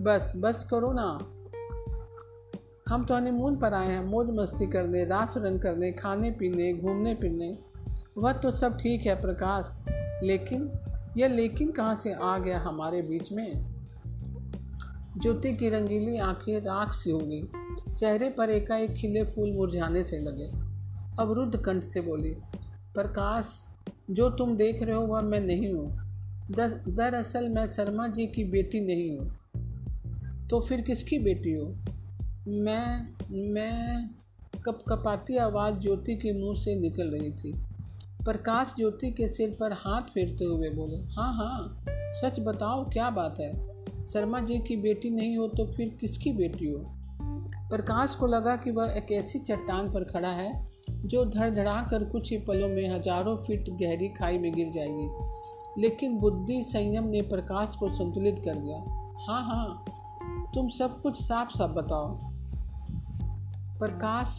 बस 0.00 0.32
बस 0.36 0.68
करो 0.70 0.92
ना। 0.92 1.18
हम 2.88 3.04
तो 3.04 3.14
हनीमून 3.14 3.56
पर 3.56 3.74
आए 3.74 3.88
हैं, 3.88 4.04
मौज 4.04 4.26
मस्ती 4.30 4.66
करने, 4.66 5.04
रास 5.04 5.34
रंग 5.36 5.60
करने, 5.60 5.92
खाने 5.92 6.30
पीने, 6.30 6.72
घूमने 6.72 7.14
फिरने। 7.14 7.58
वह 8.18 8.32
तो 8.32 8.50
सब 8.50 8.78
ठीक 8.78 9.06
है 9.06 9.20
प्रकाश, 9.20 9.84
लेकिन, 10.22 10.70
यह 11.16 11.28
लेकिन 11.28 11.70
कहाँ 11.70 11.96
से 11.96 12.12
आ 12.12 12.38
गया 12.38 12.58
हमारे 12.58 13.02
बीच 13.02 13.32
में? 13.32 13.73
ज्योति 15.22 15.52
की 15.52 15.68
रंगीली 15.68 16.18
आँखें 16.18 16.60
राख 16.60 16.92
सी 16.92 17.10
हो 17.10 17.18
गई। 17.18 17.42
चेहरे 17.94 18.30
पर 18.30 18.50
एकाएक 18.50 18.94
खिले 18.94 19.24
फूल 19.24 19.52
मुरझाने 19.52 20.04
से 20.04 20.18
लगे। 20.18 20.50
अवरुद्ध 21.18 21.56
कंठ 21.56 21.82
से 21.82 22.00
बोली, 22.00 22.30
प्रकाश, 22.94 23.64
जो 24.10 24.30
तुम 24.30 24.56
देख 24.56 24.82
रहे 24.82 24.94
हो 24.94 25.02
वह 25.02 25.20
मैं 25.20 25.40
नहीं 25.40 25.72
हूँ। 25.72 25.96
दरअसल 26.94 27.48
मैं 27.48 27.68
शर्मा 27.68 28.08
जी 28.08 28.26
की 28.26 28.44
बेटी 28.44 28.80
नहीं 28.80 29.18
हूँ। 29.18 29.38
तो 30.48 30.60
फिर 30.60 30.80
किसकी 30.80 31.18
बेटी 31.18 31.52
हो? 31.52 31.76
मैं 32.48 33.14
मैं 33.30 34.10
कपकपाती 34.66 35.36
आवाज़ 35.36 35.74
ज्योति 35.74 36.16
के 36.16 36.32
मुँह 36.32 36.54
से 36.56 36.76
निकल 36.76 37.08
रही 37.08 37.30
थी। 37.30 37.52
प्रकाश 38.24 38.74
ज्योति 38.76 39.10
के 39.10 39.28
सिर 39.28 39.56
पर 39.60 39.72
हाथ 39.72 40.02
फेरते 40.02 40.44
हुए 40.44 40.70
बोले 40.70 40.96
हाँ 40.96 41.34
हाँ 41.34 41.84
सच 41.88 42.40
बताओ 42.40 42.90
क्या 42.90 43.10
बात 43.10 43.40
है? 43.40 43.73
शर्मा 44.12 44.40
जी 44.40 44.58
की 44.58 44.76
बेटी 44.76 45.10
नहीं 45.10 45.36
हो 45.36 45.46
तो 45.48 45.66
फिर 45.66 45.88
किसकी 46.00 46.32
बेटी 46.32 46.66
हो? 46.66 46.78
प्रकाश 47.70 48.14
को 48.14 48.26
लगा 48.26 48.56
कि 48.56 48.70
वह 48.70 48.94
एक 48.96 49.12
ऐसी 49.12 49.38
चट्टान 49.38 49.92
पर 49.92 50.04
खड़ा 50.04 50.28
है, 50.28 50.68
जो 51.04 51.24
धड़धड़ा 51.24 51.80
कर 51.90 52.04
कुछ 52.04 52.30
ही 52.32 52.38
पलों 52.38 52.68
में 52.68 52.88
हज़ारों 52.90 53.36
फीट 53.36 53.70
गहरी 53.70 54.08
खाई 54.08 54.38
में 54.38 54.52
गिर 54.52 54.70
जाएगी। 54.70 55.82
लेकिन 55.82 56.18
बुद्धि 56.18 56.62
संयम 56.62 57.04
ने 57.04 57.20
प्रकाश 57.22 57.76
को 57.76 57.94
संतुलित 57.94 58.42
कर 58.44 58.54
दिया 58.54 58.78
हाँ 59.26 59.42
हाँ 59.44 59.84
तुम 60.54 60.68
सब 60.68 61.00
कुछ 61.02 61.16
साफ़ 61.16 61.50
साफ़ 61.50 61.70
बताओ। 61.70 62.08
प्रकाश 63.78 64.38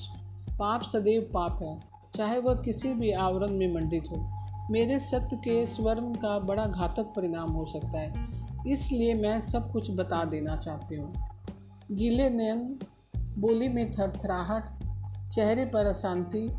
पाप 0.60 0.84
सदैव 0.84 1.30
पाप 1.34 1.60
है, 1.64 1.78
चाहे 2.16 2.40
वह 2.40 2.56
किसी 2.56 2.94
भी 2.94 3.12
आवरण 3.12 3.52
में 3.52 3.74
मंडित 3.74 4.04
हो। 4.12 4.45
मेरे 4.72 5.00
सत्य 5.00 5.36
के 5.36 5.66
स्वर्ण 5.66 6.14
का 6.14 6.40
बड़ा 6.40 6.66
घातक 6.66 7.04
परिणाम 7.04 7.52
हो 7.52 7.66
सकता 7.66 8.00
है। 8.00 8.26
इसलिए 8.68 9.14
मैं 9.14 9.42
सब 9.42 9.72
कुछ 9.72 9.92
बता 9.92 10.26
देना 10.26 10.56
चाहती 10.56 10.96
हूँ। 10.96 11.14
गीले 11.92 12.30
नयन, 12.30 12.80
बोली 13.18 13.68
में 13.68 13.92
थरथराहट, 13.92 14.66
चेहरे 15.32 15.66
पर 15.66 15.86
अशांति, 15.86 16.52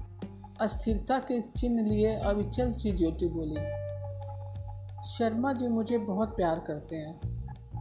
अस्थिरता 0.60 1.18
के 1.18 1.40
चिन्ह 1.40 1.82
लिए 1.82 2.14
अविचल 2.14 2.72
सी 2.72 2.92
ज्योति 2.92 3.26
बोली। 3.28 3.60
शर्मा 5.08 5.52
जी 5.52 5.68
मुझे 5.68 5.98
बहुत 5.98 6.28
प्यार 6.28 6.58
करते 6.58 6.96
हैं। 6.96 7.20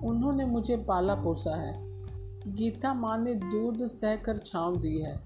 उन्होंने 0.01 0.45
मुझे 0.45 0.77
पाला 0.77 1.15
पोसा 1.15 1.55
है। 1.55 1.73
गीता 2.55 2.93
माँ 2.93 3.17
ने 3.17 3.35
दूध 3.35 3.87
सहकर 3.87 4.37
छाँव 4.37 4.75
दी 4.75 5.01
है। 5.01 5.21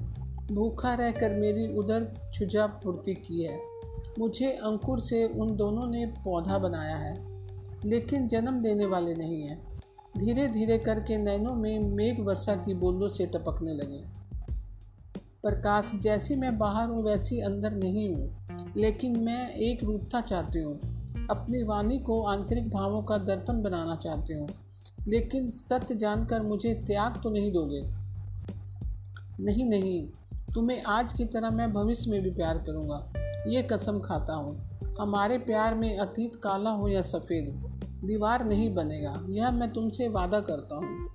भूखा 0.51 0.94
रहकर 0.94 1.32
मेरी 1.34 1.77
उधर 1.77 2.32
छुजा 2.34 2.68
पूर्ति 2.68 3.13
की 3.13 3.44
है। 3.44 3.69
मुझे 4.18 4.51
अंकुर 4.51 5.00
से 5.00 5.24
उन 5.25 5.56
दोनों 5.56 5.88
ने 5.88 6.06
पौधा 6.24 6.58
बनाया 6.58 6.96
है, 6.98 7.16
लेकिन 7.86 8.28
जन्म 8.28 8.62
देने 8.62 8.86
वाले 8.86 9.13
नहीं 9.13 9.42
हैं। 9.44 9.58
धीरे 10.18 10.48
धीरे 10.48 10.78
करके 10.78 11.18
नैनों 11.18 11.54
में 11.56 11.80
मेघ 11.80 12.20
वर्षा 12.20 12.56
की 12.56 12.74
बूंदों 12.74 13.10
से 13.10 13.25
टपकने 13.25 13.74
लगे। 13.74 14.01
प्रकाश, 15.44 15.92
जैसी 15.96 16.36
मैं 16.36 16.58
बाहर 16.58 16.89
हूँ, 16.89 17.04
वैसी 17.04 17.39
अंदर 17.39 17.72
नहीं 17.72 18.10
हूँ, 18.13 18.74
लेकिन 18.78 19.20
मैं 19.20 19.50
एक 19.50 19.84
रूपता 19.84 20.22
चाहती 20.22 20.60
हूँ। 20.60 21.28
अपनी 21.30 21.63
वाणी 21.63 22.00
को 22.00 22.22
आंतरिक 22.22 22.70
भावों 22.70 23.01
का 23.04 23.18
दर्पण 23.18 23.62
बनाना 23.62 23.96
चाहती 23.96 24.34
हूँ, 24.34 24.48
लेकिन 25.08 25.50
सत्य 25.50 25.96
जानकर 25.96 26.42
मुझे 26.42 26.74
त्याग 26.88 27.22
तो 27.24 27.30
नहीं 27.30 27.51
दोगे। 27.51 27.82
नहीं 29.39 29.66
नहीं, 29.66 30.08
तुम्हें 30.54 30.82
आज 30.84 31.13
की 31.13 31.25
तरह 31.25 31.51
मैं 31.51 31.72
भविष्य 31.74 32.12
में 32.12 32.22
भी 32.22 32.32
प्यार 32.32 32.58
करूँगा। 32.58 33.28
ये 33.48 33.62
कसम 33.63 34.00
खाता 34.00 34.34
हूँ। 34.34 34.79
हमारे 35.00 35.38
प्यार 35.38 35.75
में 35.75 35.98
अतीत 35.98 36.36
काला 36.36 36.69
हो 36.69 36.88
या 36.88 37.01
सफ़ेद, 37.01 37.53
दीवार 38.05 38.46
नहीं 38.46 38.74
बनेगा। 38.74 39.25
यह 39.29 39.51
मैं 39.51 39.74
तुमसे 39.74 40.08
वादा 40.08 40.39
करता 40.39 40.75
हूँ। 40.75 41.10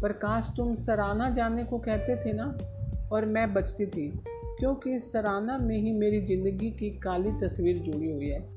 प्रकाश 0.00 0.50
तुम 0.56 0.74
सराहना 0.74 1.30
जाने 1.30 1.64
को 1.64 1.78
कहते 1.78 2.16
थे 2.16 2.32
ना? 2.32 2.58
और 3.12 3.26
मैं 3.26 3.54
बचती 3.54 3.86
थी, 3.86 4.20
क्योंकि 4.28 4.98
सराना 4.98 5.58
में 5.58 5.78
ही 5.78 5.92
मेरी 5.92 6.20
ज़िंदगी 6.20 6.70
की 6.70 6.90
काली 6.90 7.32
तस्वीर 7.32 7.78
जुड़ी 7.78 8.10
हुई 8.10 8.28
है। 8.28 8.48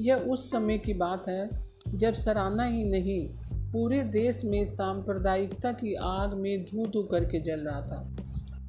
यह 0.00 0.16
उस 0.16 0.50
समय 0.50 0.78
की 0.78 0.94
बात 0.94 1.28
है, 1.28 1.50
जब 1.94 2.14
सराना 2.14 2.64
ही 2.64 2.84
नहीं, 2.84 3.28
पूरे 3.72 4.02
देश 4.02 4.44
में 4.44 4.64
सांप्रदायिकता 4.64 5.72
की 5.72 5.94
आग 5.94 6.34
में 6.34 6.64
धू 6.64 6.86
धू 6.86 7.02
करके 7.02 7.40
जल 7.40 7.60
रहा 7.60 7.80
था। 7.80 8.16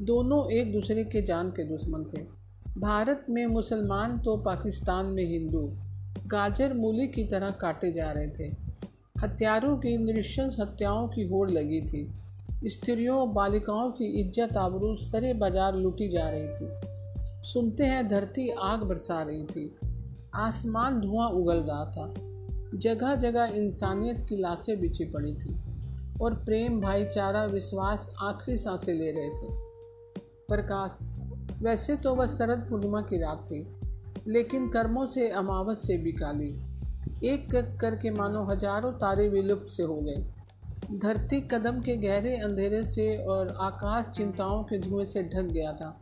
दोनों 0.01 0.51
एक 0.51 0.73
दूसरे 0.73 1.03
के 1.03 1.21
जान 1.21 1.49
के 1.49 1.63
दुश्मन 1.63 2.03
थे। 2.03 2.42
भारत 2.69 3.25
में 3.29 3.45
मुसलमान 3.45 4.17
तो 4.19 4.35
पाकिस्तान 4.37 5.05
में 5.05 5.25
हिंदू। 5.25 5.61
गाजर 6.27 6.73
मूली 6.73 7.07
की 7.07 7.23
तरह 7.23 7.49
काटे 7.49 7.91
जा 7.91 8.11
रहे 8.11 8.27
थे। 8.27 8.51
हत्यारों 9.23 9.77
की 9.77 9.97
नृशंस 9.97 10.57
हत्याओं 10.59 11.07
की 11.07 11.27
होड़ 11.27 11.49
लगी 11.51 11.81
थी। 11.81 12.07
स्त्रियों 12.65 13.33
बालिकाओं 13.33 13.91
की 13.91 14.05
इज़्ज़त 14.21 14.57
आबरू 14.57 14.95
सरे 14.95 15.33
बाज़ार 15.33 15.75
लूटी 15.75 16.07
जा 16.09 16.29
रही 16.29 16.47
थी। 16.47 16.69
सुनते 17.43 17.83
हैं 17.83 18.07
धरती 18.07 18.49
आग 18.49 18.83
बरसा 18.83 19.21
रही 19.21 19.43
थी। 19.43 19.75
आसमान 20.35 20.99
धुआँ 21.01 21.29
उगल 21.29 21.57
रहा 21.57 21.85
था। 21.85 22.13
जगह 22.75 23.15
जगह 23.15 23.45
इंसानियत 23.45 24.25
की 24.29 24.35
लाशें 24.35 24.79
बिछी 24.81 25.05
पड़ी 25.05 25.33
थी 25.33 25.55
और 26.21 26.33
प्रेम, 26.35 26.81
भाईचारा, 26.81 27.45
विश्वास 27.45 28.13
आखिरी 28.21 28.57
साँसें 28.57 28.93
ले 28.93 29.11
रहे 29.11 29.29
थे। 29.29 29.51
प्रकाश 30.47 30.99
वैसे 31.63 31.95
तो 31.95 32.13
वह 32.15 32.27
शरद 32.27 32.65
पूर्णिमा 32.69 33.01
की 33.01 33.17
रात 33.17 33.45
थी, 33.51 33.65
लेकिन 34.27 34.67
कर्मों 34.69 35.05
से, 35.05 35.29
अमावस 35.29 35.85
से 35.87 35.97
भी 35.97 36.11
काली। 36.11 36.49
एक 37.23 37.55
एक 37.55 37.77
करके 37.81 38.11
मानो 38.11 38.43
हज़ारों 38.43 38.91
तारे 38.93 39.27
विलुप्त 39.29 39.69
से 39.69 39.83
हो 39.83 39.95
गए। 39.97 40.97
धरती 40.99 41.39
कदम 41.41 41.79
के 41.81 41.95
गहरे 41.97 42.35
अंधेरे 42.37 42.83
से 42.83 43.15
और 43.25 43.55
आकाश 43.61 44.05
चिंताओं 44.05 44.63
के 44.63 44.79
धुएँ 44.79 45.05
से 45.05 45.23
ढक 45.23 45.51
गया 45.51 45.71
था। 45.73 45.99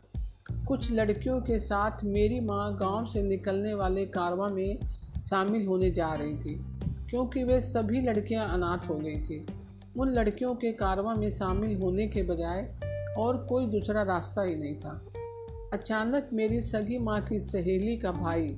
कुछ 0.68 0.90
लड़कियों 0.92 1.40
के 1.40 1.58
साथ 1.58 2.04
मेरी 2.04 2.40
माँ 2.40 2.74
गाँव 2.76 3.06
से 3.06 3.22
निकलने 3.22 3.74
वाले 3.74 4.06
कारवा 4.06 4.48
में 4.48 4.78
शामिल 5.22 5.66
होने 5.66 5.90
जा 5.90 6.12
रही 6.14 6.36
थी, 6.36 6.54
क्योंकि 7.10 7.44
वे 7.44 7.60
सभी 7.62 8.00
लड़कियाँ 8.00 8.48
अनाथ 8.48 8.88
हो 8.88 8.94
गई 8.94 9.16
थी। 9.20 9.44
उन 9.98 10.12
लड़कियों 10.12 10.54
के 10.54 10.72
कारवा 10.72 11.14
में 11.14 11.30
शामिल 11.30 11.80
होने 11.80 12.06
के 12.06 12.22
बजाय 12.22 12.62
और 13.18 13.36
कोई 13.46 13.66
दूसरा 13.66 14.02
रास्ता 14.02 14.42
ही 14.42 14.54
नहीं 14.56 14.74
था। 14.74 15.00
अचानक 15.72 16.30
मेरी 16.32 16.60
सगी 16.60 16.98
माँ 16.98 17.20
की 17.20 17.40
सहेली 17.40 17.96
का 17.96 18.12
भाई 18.12 18.56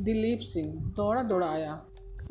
दिलीप 0.00 0.38
सिंह 0.40 0.74
दौड़ा 0.96 1.22
दौड़ा 1.22 1.46
आया 1.46 1.82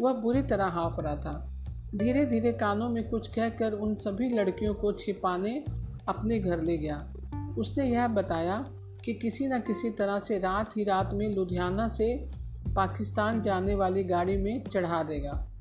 वह 0.02 0.14
बुरी 0.14 0.42
तरह 0.42 0.66
हाँफ 0.66 1.00
रहा 1.00 1.16
था। 1.16 1.62
धीरे 1.96 2.26
धीरे 2.26 2.52
कानों 2.52 2.90
में 2.90 3.10
कुछ 3.10 3.28
कहकर 3.28 3.74
उन 3.74 3.94
सभी 3.94 4.30
लड़कियों 4.30 4.74
को 4.74 4.92
छिपाने 4.92 5.64
अपने 6.08 6.40
घर 6.40 6.62
ले 6.62 6.78
गया। 6.78 7.14
उसने 7.58 7.86
यह 7.86 8.08
बताया 8.08 8.66
कि 9.06 9.14
किसी 9.14 9.48
न 9.48 9.60
किसी 9.60 9.90
तरह 9.90 10.20
से 10.20 10.40
रात 10.40 10.78
ही 10.78 10.84
रात 10.84 11.14
में 11.14 11.36
लुधियाना 11.36 11.90
से 11.90 12.28
पाकिस्तान 12.76 13.42
जाने 13.42 13.76
वाली 13.76 14.04
गाड़ी 14.04 14.38
में 14.38 14.64
चढ़ा 14.64 15.04
देगा। 15.04 15.52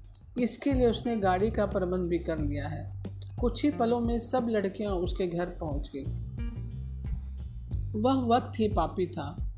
इसके 0.41 0.73
लिए 0.73 0.91
उसने 0.91 1.17
गाड़ी 1.17 1.51
का 1.51 1.67
प्रबंध 1.67 2.09
भी 2.09 2.19
कर 2.19 2.39
लिया 2.39 2.69
है। 2.69 3.03
कुछ 3.41 3.65
ही 3.65 3.71
पलों 3.71 4.01
में 4.01 4.19
सब 4.19 4.47
लड़कियाँ 4.51 4.93
उसके 4.93 5.27
घर 5.27 5.47
पहुँच 5.47 5.91
गई। 5.97 6.32
वह 7.97 8.37
वक्त 8.37 8.61
ही 8.61 8.69
पापी 8.69 9.07
था। 9.07 9.53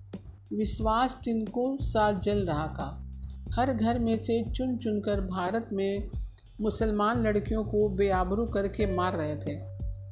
विश्वास 0.53 1.21
तिनको 1.25 1.79
साथ 1.81 2.21
जल 2.21 2.47
रहा 2.47 2.67
था। 2.67 3.01
हर 3.55 3.73
घर 3.73 3.99
में 3.99 4.19
से 4.19 4.51
चुन 4.51 4.77
चुनकर 4.77 5.21
भारत 5.21 5.69
में 5.73 6.09
मुसलमान 6.61 7.23
लड़कियों 7.23 7.65
को 7.65 7.89
बेआबरू 7.89 8.47
करके 8.47 8.95
मार 8.95 9.17
रहे 9.17 9.37
थे। 9.37 9.55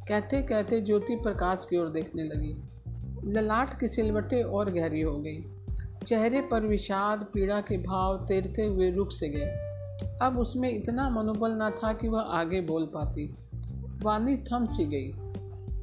कहते 0.08 0.42
कहते 0.42 0.80
ज्योति 0.80 1.16
प्रकाश 1.16 1.66
की 1.70 1.76
ओर 1.76 1.88
देखने 1.88 2.22
लगी। 2.22 2.56
ललाट 3.32 3.80
की 3.80 3.88
सिलवटें 3.88 4.42
और 4.42 4.70
गहरी 4.70 5.00
हो 5.00 5.18
गई। 5.18 5.44
चेहरे 6.06 6.40
पर 6.40 6.66
विषाद, 6.66 7.26
पीड़ा 7.34 7.60
के 7.60 7.78
भाव 7.78 8.26
तैरते 8.26 8.62
हुए 8.62 8.90
रुक 8.90 9.12
से 9.12 9.28
गए। 9.28 9.72
अब 10.22 10.38
उसमें 10.38 10.70
इतना 10.70 11.10
मनोबल 11.10 11.50
न 11.50 11.70
था 11.70 11.92
कि 11.92 12.08
वह 12.08 12.20
आगे 12.20 12.60
बोल 12.60 12.84
पाती। 12.84 13.34
वानी 14.02 14.36
थम 14.36 14.66
सी 14.66 14.84
गई। 14.84 15.21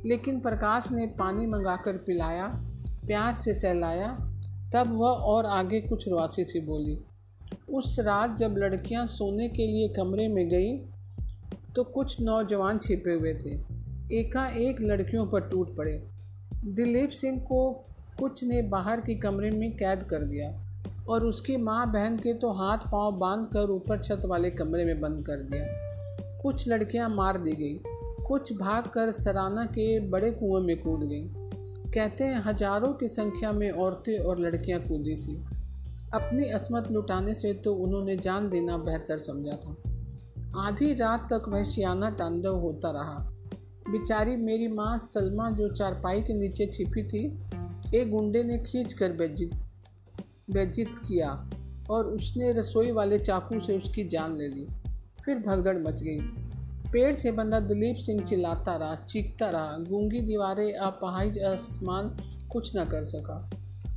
लेकिन 0.05 0.39
प्रकाश 0.39 0.91
ने 0.91 1.05
पानी 1.19 1.45
मंगाकर 1.45 1.97
पिलाया, 1.97 2.47
प्यार 3.05 3.33
से 3.33 3.53
सहलाया। 3.53 4.07
तब 4.73 4.93
वह 4.93 5.09
और 5.09 5.45
आगे 5.45 5.81
कुछ 5.81 6.07
रुआसी 6.07 6.43
सी 6.43 6.59
बोली, 6.59 6.97
उस 7.69 7.99
रात 7.99 8.35
जब 8.37 8.55
लड़कियाँ 8.57 9.05
सोने 9.07 9.47
के 9.49 9.67
लिए 9.67 9.87
कमरे 9.87 10.27
में 10.27 10.47
गई 10.49 10.77
तो 11.75 11.83
कुछ 11.83 12.19
नौजवान 12.21 12.77
छिपे 12.77 13.11
हुए 13.11 13.33
थे। 13.35 13.53
एकाएक 14.19 14.81
लड़कियों 14.81 15.25
पर 15.27 15.41
टूट 15.41 15.75
पड़े। 15.75 15.93
दिलीप 16.65 17.09
सिंह 17.09 17.39
को 17.39 17.71
कुछ 18.19 18.43
ने 18.43 18.61
बाहर 18.61 19.01
के 19.01 19.15
कमरे 19.15 19.49
में 19.51 19.71
कैद 19.71 20.03
कर 20.03 20.23
दिया 20.23 20.49
और 21.09 21.25
उसकी 21.25 21.57
माँ 21.57 21.91
बहन 21.91 22.17
के 22.17 22.33
तो 22.33 22.51
हाथ 22.51 22.77
पाँव 22.77 23.11
बाँध 23.11 23.45
कर 23.45 23.69
ऊपर 23.69 23.99
छत 23.99 24.21
वाले 24.25 24.49
कमरे 24.51 24.85
में 24.85 24.99
बंद 25.01 25.25
कर 25.25 25.41
दिया। 25.43 25.65
कुछ 26.41 26.67
लड़कियाँ 26.67 27.09
मार 27.09 27.37
दी 27.37 27.51
गई। 27.51 27.75
कुछ 28.29 28.51
भाग 28.53 28.87
कर 28.87 29.11
सराना 29.11 29.65
के 29.65 29.99
बड़े 29.99 30.31
कुएँ 30.31 30.61
में 30.61 30.77
कूद 30.77 30.99
गई। 30.99 31.23
कहते 31.91 32.23
हैं, 32.23 32.41
हज़ारों 32.41 32.93
की 32.93 33.07
संख्या 33.07 33.51
में 33.51 33.71
औरतें 33.71 34.19
और 34.19 34.39
लड़कियाँ 34.39 34.79
कूदी 34.79 35.15
थी। 35.15 35.35
अपनी 36.13 36.49
असमत 36.49 36.91
लुटाने 36.91 37.33
से 37.33 37.53
तो 37.53 37.73
उन्होंने 37.75 38.15
जान 38.17 38.49
देना 38.49 38.77
बेहतर 38.77 39.19
समझा 39.19 39.55
था। 39.55 39.75
आधी 40.67 40.93
रात 40.93 41.27
तक 41.33 41.49
वह 41.49 41.63
शियाना 41.63 42.09
तांडव 42.09 42.55
होता 42.55 42.91
रहा। 42.91 43.17
बेचारी 43.89 44.35
मेरी 44.35 44.67
माँ 44.67 44.97
सलमा 44.97 45.49
जो 45.49 45.69
चारपाई 45.69 46.21
के 46.21 46.33
नीचे 46.33 46.65
छिपी 46.65 47.03
थी, 47.03 47.25
एक 47.95 48.11
गुंडे 48.11 48.43
ने 48.43 48.57
खींच 48.57 48.93
कर 48.93 49.11
बेजित 49.11 49.53
बेजित 50.51 50.93
किया 51.07 51.49
और 51.89 52.05
उसने 52.05 52.51
रसोई 52.53 52.91
वाले 52.91 53.19
चाकू 53.19 53.59
से 53.59 53.77
उसकी 53.77 54.03
जान 54.03 54.37
ले 54.37 54.47
ली। 54.47 54.67
फिर 55.25 55.39
भगदड़ 55.39 55.77
मच 55.77 56.03
गई। 56.03 56.48
पेड़ 56.93 57.15
से 57.15 57.31
बंधा 57.31 57.59
दिलीप 57.59 57.95
सिंह 57.95 58.25
चिल्लाता 58.25 58.75
रहा, 58.75 58.95
चीखता 58.95 59.49
रहा। 59.49 59.77
गूँगी 59.77 60.21
दीवारें 60.21 60.73
अपाहिज 60.73 61.39
आसमान 61.39 62.17
कुछ 62.51 62.77
न 62.77 62.85
कर 62.85 63.05
सका। 63.05 63.49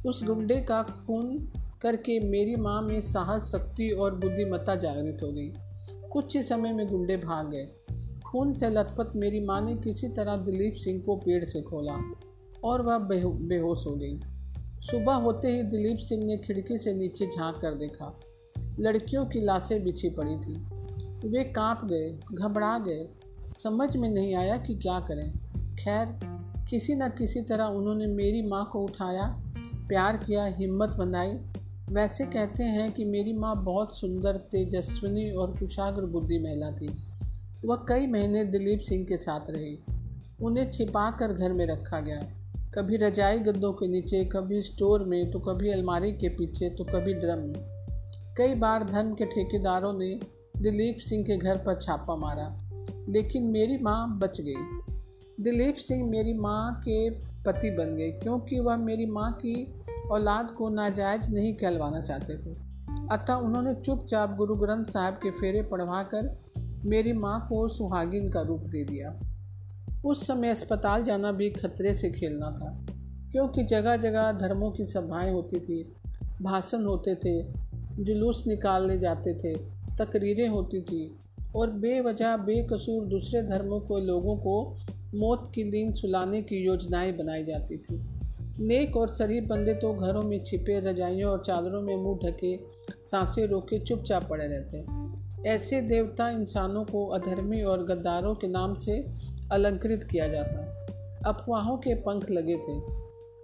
उस 0.07 0.25
गुंडे 0.25 0.61
का 0.61 0.83
खून 0.83 1.53
करके 1.83 2.21
मेरी 2.21 2.57
माँ 2.57 2.83
में 2.83 3.01
साहस, 3.01 3.53
शक्ति 3.53 3.91
और 3.91 4.15
बुद्धिमत्ता 4.15 4.75
जागृत 4.75 5.19
हो 5.23 5.33
गई। 5.33 5.53
कुछ 6.13 6.37
ही 6.37 6.43
समय 6.43 6.73
में 6.73 6.87
गुंडे 6.87 7.17
भाग 7.17 7.51
गए। 7.51 7.69
खून 8.27 8.53
से 8.53 8.71
लथपथ 8.71 9.17
मेरी 9.17 9.41
माँ 9.41 9.61
ने 9.61 9.75
किसी 9.75 10.09
तरह 10.09 10.37
दिलीप 10.37 10.75
सिंह 10.75 11.03
को 11.03 11.17
पेड़ 11.17 11.45
से 11.45 11.63
खोला 11.63 12.13
और 12.65 12.83
वह 12.83 12.99
बेहोश 12.99 13.87
हो 13.87 13.93
गई। 13.93 14.21
सुबह 14.81 15.15
होते 15.15 15.49
ही 15.49 15.63
दिलीप 15.63 15.99
सिंह 15.99 16.25
ने 16.25 16.37
खिड़की 16.37 16.79
से 16.79 16.95
नीचे 16.95 17.27
झाँक 17.27 17.57
कर 17.57 17.75
देखा। 17.75 18.21
लड़कियों 18.81 19.25
की 19.25 19.41
लाशें 19.41 19.83
बिछी 19.83 20.11
पड़ी 20.11 20.37
थी। 20.37 20.82
वे 21.25 21.45
काँप 21.45 21.81
गए, 21.85 22.19
घबरा 22.35 22.79
गए। 22.79 23.09
समझ 23.57 23.97
में 23.97 24.09
नहीं 24.09 24.35
आया 24.35 24.57
कि 24.57 24.75
क्या 24.75 25.01
करें। 25.01 25.33
खैर, 25.77 26.21
किसी 26.71 26.95
न 26.95 27.09
किसी 27.09 27.41
तरह 27.41 27.65
उन्होंने 27.65 28.07
मेरी 28.07 28.43
माँ 28.43 28.71
को 28.73 28.85
उठाया, 28.85 29.43
प्यार 29.89 30.17
किया, 30.17 30.45
हिम्मत 30.45 30.89
बनाई। 30.89 31.39
वैसे 31.89 32.27
कहते 32.27 32.63
हैं 32.63 32.93
कि 32.93 33.05
मेरी 33.05 33.33
माँ 33.33 33.65
बहुत 33.65 33.99
सुंदर, 33.99 34.37
तेजस्विनी 34.37 35.31
और 35.31 35.51
कुशाग्र 35.59 36.03
बुद्धि 36.03 36.39
महिला 36.39 36.71
थी। 36.71 37.05
वह 37.65 37.77
कई 37.89 38.07
महीने 38.07 38.45
दिलीप 38.45 38.81
सिंह 38.81 39.05
के 39.05 39.17
साथ 39.17 39.41
रही। 39.51 39.79
उन्हें 40.43 40.71
छिपा 40.71 41.11
कर 41.11 41.33
घर 41.33 41.53
में 41.53 41.67
रखा 41.67 42.01
गया। 42.01 42.21
कभी 42.75 42.97
रजाई 42.97 43.39
गद्दों 43.39 43.73
के 43.73 43.89
नीचे, 43.89 44.25
कभी 44.25 44.63
स्टोर 44.63 45.05
में 45.05 45.31
तो 45.31 45.39
कभी 45.39 45.71
अलमारी 45.71 46.13
के 46.13 46.29
पीछे 46.29 46.71
तो 46.71 46.85
कभी 46.85 47.15
ड्रम 47.15 47.39
में। 47.39 47.87
कई 48.39 48.55
बार 48.55 48.85
धर्म 48.85 49.15
के 49.15 49.25
ठेकेदारों 49.25 49.93
ने 49.93 50.21
दिलीप 50.63 50.99
सिंह 50.99 51.23
के 51.25 51.37
घर 51.37 51.57
पर 51.57 51.75
छापा 51.75 52.17
मारा, 52.17 52.47
लेकिन 53.09 53.43
मेरी 53.43 53.79
माँ 53.79 54.19
बच 54.19 54.41
गई। 54.41 54.55
दिलीप 55.41 55.75
सिंह 55.75 56.05
मेरी 56.11 56.35
माँ 56.35 56.81
के 56.81 57.11
पति 57.45 57.71
बन 57.71 57.97
गए, 57.97 58.11
क्योंकि 58.13 58.61
वह 58.61 58.77
मेरी 58.77 59.07
माँ 59.07 59.31
की 59.33 59.55
औलाद 60.11 60.51
को 60.51 60.69
नाजायज 60.69 61.29
नहीं 61.31 61.55
कहलवाना 61.55 62.01
चाहते 62.01 62.37
थे। 62.37 62.55
अतः 63.13 63.35
उन्होंने 63.35 63.75
चुपचाप 63.75 64.37
गुरु 64.37 64.57
ग्रंथ 64.57 64.85
साहब 64.85 65.15
के 65.15 65.31
फेरे 65.31 65.63
पढ़वा 65.63 66.03
कर 66.03 66.31
मेरी 66.85 67.13
माँ 67.13 67.39
को 67.49 67.69
सुहागिन 67.69 68.29
का 68.29 68.41
रूप 68.41 68.61
दे 68.61 68.85
दिया। 68.85 69.15
उस 70.05 70.27
समय 70.27 70.51
अस्पताल 70.51 71.05
जाना 71.05 71.33
भी 71.33 71.51
खतरे 71.51 71.95
से 71.95 72.11
खेलना 72.11 72.51
था, 72.51 72.87
क्योंकि 73.33 73.65
जगह 73.65 73.97
जगह 73.97 74.33
धर्मों 74.33 74.71
की 74.71 74.85
सभाएँ 74.85 75.33
होती 75.33 75.61
थी, 75.61 75.83
भाषण 76.43 76.85
होते 76.85 77.15
थे, 77.15 77.43
जुलूस 78.05 78.47
निकाले 78.47 78.99
जाते 78.99 79.35
थे 79.35 79.72
तकरीरें 79.99 80.49
होती 80.49 80.81
थी 80.81 81.17
और 81.57 81.71
बेवजह 81.71 82.37
बेकसूर 82.37 83.05
दूसरे 83.05 83.43
धर्मों 83.43 83.81
के 83.81 84.01
लोगों 84.01 84.37
को 84.37 84.77
मौत 85.15 85.53
की 85.55 85.65
नींद 85.65 85.95
सुलाने 85.95 86.43
की 86.43 86.57
योजनाएँ 86.57 87.13
बनाई 87.13 87.45
जाती 87.45 87.77
थी। 87.77 88.03
नेक 88.61 88.97
और 88.97 89.09
शरीफ 89.09 89.45
बंदे 89.45 89.75
तो 89.75 89.95
घरों 89.95 90.23
में 90.23 90.41
छिपे 90.41 90.81
रजाइयों 90.81 91.31
और 91.33 91.43
चादरों 91.47 91.83
में 91.83 91.97
मुँह 91.97 92.19
ढके 92.25 92.59
साँसें 93.05 93.47
रोके 93.47 93.79
चुपचाप 93.79 94.29
पड़े 94.29 94.47
रहते। 94.47 94.85
ऐसे 95.49 95.81
देवता 95.81 96.31
इंसानों 96.31 96.85
को 96.85 97.07
अधर्मी 97.07 97.63
और 97.63 97.85
गद्दारों 97.85 98.35
के 98.35 98.49
नाम 98.49 98.75
से 98.75 99.07
अलंकृत 99.53 100.09
किया 100.11 100.29
जाता। 100.29 100.87
अफवाहों 101.27 101.77
के 101.77 101.95
पंख 101.95 102.31
लगे 102.31 102.57
थे, 102.57 102.79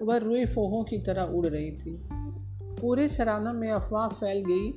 वह 0.05 0.17
रुई 0.17 0.47
फोहों 0.47 0.85
की 0.85 0.99
तरह 0.99 1.23
उड़ 1.23 1.47
रही 1.47 1.73
थी। 1.73 2.09
पूरे 2.63 3.09
सराना 3.09 3.53
में 3.53 3.71
अफवाह 3.71 4.09
फैल 4.09 4.45
गई 4.45 4.73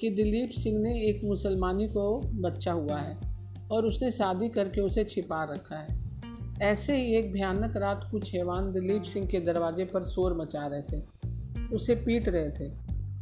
कि 0.00 0.10
दिलीप 0.10 0.50
सिंह 0.50 0.78
ने 0.78 1.00
एक 1.00 1.24
मुसलमानी 1.24 1.88
को 1.88 2.18
बच्चा 2.18 2.72
हुआ 2.72 2.98
है 2.98 3.16
और 3.72 3.86
उसने 3.86 4.10
शादी 4.10 4.48
करके 4.48 4.80
उसे 4.80 5.04
छिपा 5.04 5.44
रखा 5.44 5.76
है। 5.76 6.06
ऐसे 6.62 6.96
ही 6.96 7.14
एक 7.14 7.32
भयानक 7.32 7.76
रात 7.76 8.08
कुछ 8.10 8.34
हैवान 8.34 8.72
दिलीप 8.72 9.02
सिंह 9.02 9.26
के 9.26 9.40
दरवाजे 9.40 9.84
पर 9.84 10.02
शोर 10.02 10.34
मचा 10.34 10.66
रहे 10.66 10.82
थे। 10.82 11.02
उसे 11.72 11.94
पीट 11.94 12.28
रहे 12.28 12.50
थे। 12.50 12.68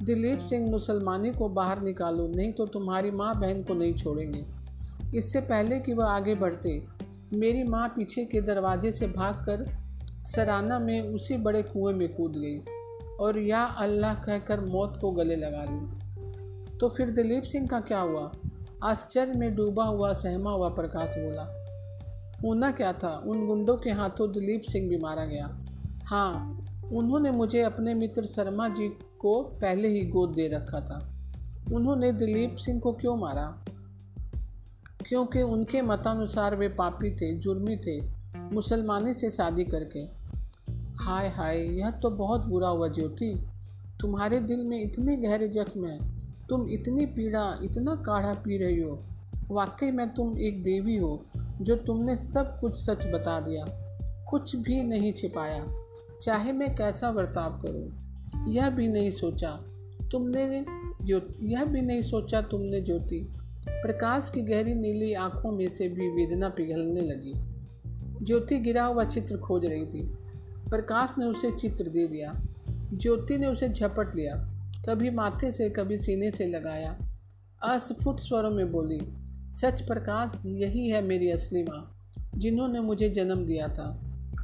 दिलीप 0.04 0.38
सिंह 0.38 0.70
मुसलमानी 0.70 1.30
को 1.30 1.48
बाहर 1.48 1.82
निकालो, 1.82 2.28
नहीं 2.28 2.52
तो 2.52 2.66
तुम्हारी 2.66 3.10
माँ 3.10 3.40
बहन 3.40 3.62
को 3.62 3.74
नहीं 3.74 3.94
छोड़ेंगे। 3.94 4.44
इससे 5.18 5.40
पहले 5.40 5.80
कि 5.80 5.92
वह 5.92 6.06
आगे 6.06 6.34
बढ़ते, 6.34 6.84
मेरी 7.34 7.62
माँ 7.64 7.88
पीछे 7.88 8.24
के 8.24 8.40
दरवाजे 8.40 8.92
से 8.92 9.06
भागकर 9.06 9.84
सराना 10.24 10.78
में 10.78 11.00
उसी 11.00 11.36
बड़े 11.36 11.62
कुएँ 11.62 11.94
में 11.94 12.16
कूद 12.16 12.32
गई 12.32 12.60
और 13.20 13.38
या 13.38 13.62
अल्लाह 13.62 14.14
कहकर 14.14 14.60
मौत 14.60 14.98
को 15.00 15.10
गले 15.10 15.36
लगा 15.36 15.64
ली। 15.64 16.03
तो 16.80 16.88
फिर 16.88 17.10
दिलीप 17.10 17.42
सिंह 17.42 17.66
का 17.66 17.80
क्या 17.80 18.00
हुआ? 18.00 18.32
आश्चर्य 18.84 19.32
में 19.32 19.54
डूबा 19.54 19.84
हुआ, 19.84 20.12
सहमा 20.12 20.50
हुआ 20.50 20.68
प्रकाश 20.68 21.14
बोला 21.18 21.60
होना 22.44 22.70
क्या 22.70 22.92
था? 22.92 23.22
उन 23.26 23.46
गुंडों 23.46 23.76
के 23.76 23.90
हाथों 23.90 24.32
दिलीप 24.32 24.62
सिंह 24.62 24.88
भी 24.88 24.96
मारा 24.96 25.24
गया। 25.24 25.58
हाँ 26.04 26.60
उन्होंने 26.92 27.30
मुझे 27.30 27.62
अपने 27.62 27.94
मित्र 27.94 28.24
शर्मा 28.24 28.68
जी 28.68 28.88
को 29.18 29.42
पहले 29.42 29.88
ही 29.88 30.06
गोद 30.06 30.30
दे 30.30 30.48
रखा 30.48 30.80
था। 30.80 31.10
उन्होंने 31.72 32.12
दिलीप 32.12 32.56
सिंह 32.56 32.80
को 32.80 32.92
क्यों 32.92 33.16
मारा? 33.16 33.64
क्योंकि 35.06 35.42
उनके 35.42 35.82
मतानुसार 35.82 36.56
वे 36.56 36.68
पापी 36.68 37.14
थे, 37.14 37.34
जुर्मी 37.34 37.76
थे, 37.76 38.02
मुसलमानी 38.54 39.14
से 39.14 39.30
शादी 39.30 39.64
करके। 39.64 40.00
हाय 41.04 41.28
हाय, 41.28 41.58
यह 41.58 41.90
तो 41.90 42.10
बहुत 42.10 42.40
बुरा 42.40 42.68
हुआ 42.68 42.88
ज्योति। 42.88 43.46
तुम्हारे 44.00 44.40
दिल 44.40 44.64
में 44.64 44.80
इतने 44.80 45.16
गहरे 45.16 45.48
जख्म 45.48 45.86
हैं। 45.86 46.13
तुम 46.48 46.68
इतनी 46.68 47.06
पीड़ा, 47.06 47.58
इतना 47.62 47.94
काढ़ा 47.94 48.32
पी 48.32 48.58
रही 48.58 48.80
हो। 48.80 49.02
वाकई 49.50 49.90
में 49.90 50.14
तुम 50.14 50.38
एक 50.38 50.62
देवी 50.62 50.96
हो, 50.96 51.26
जो 51.60 51.76
तुमने 51.76 52.16
सब 52.16 52.60
कुछ 52.60 52.76
सच 52.76 53.06
बता 53.06 53.40
दिया, 53.40 53.64
कुछ 54.30 54.56
भी 54.56 54.82
नहीं 54.82 55.12
छिपाया। 55.12 55.66
चाहे 56.22 56.52
मैं 56.52 56.76
कैसा 56.76 57.12
बर्ताव 57.12 57.62
करूँ, 57.66 58.04
यह 58.48 58.70
भी 58.70 58.88
नहीं 58.88 59.10
सोचा 59.10 59.60
तुमने 60.12 60.66
जो 61.02 61.28
यह 61.42 61.64
भी 61.64 61.80
नहीं 61.80 62.02
सोचा 62.02 62.40
तुमने 62.40 62.80
ज्योति। 62.80 63.32
प्रकाश 63.68 64.30
की 64.34 64.40
गहरी 64.40 64.74
नीली 64.74 65.14
आँखों 65.14 65.52
में 65.52 65.68
से 65.68 65.88
भी 65.88 66.08
वेदना 66.08 66.48
पिघलने 66.48 67.00
लगी। 67.00 67.32
ज्योति 68.24 68.58
गिरा 68.58 68.84
हुआ 68.84 69.04
चित्र 69.04 69.36
खोज 69.36 69.64
रही 69.64 69.86
थी। 69.86 70.02
प्रकाश 70.70 71.14
ने 71.18 71.24
उसे 71.24 71.50
चित्र 71.50 71.88
दे 71.88 72.06
दिया। 72.06 72.42
ज्योति 72.94 73.38
ने 73.38 73.46
उसे 73.46 73.68
झपट 73.68 74.16
लिया। 74.16 74.53
कभी 74.88 75.10
माथे 75.10 75.50
से, 75.50 75.70
कभी 75.70 75.98
सीने 75.98 76.30
से 76.30 76.46
लगाया। 76.46 76.96
अस्फुट 77.62 78.20
स्वरों 78.20 78.50
में 78.50 78.72
बोली, 78.72 79.00
सच 79.52 79.80
प्रकाश, 79.82 80.42
यही 80.46 80.88
है 80.90 81.02
मेरी 81.02 81.30
असली 81.30 81.62
माँ, 81.62 82.08
जिन्होंने 82.34 82.80
मुझे 82.80 83.08
जन्म 83.08 83.44
दिया 83.46 83.68
था 83.68 84.00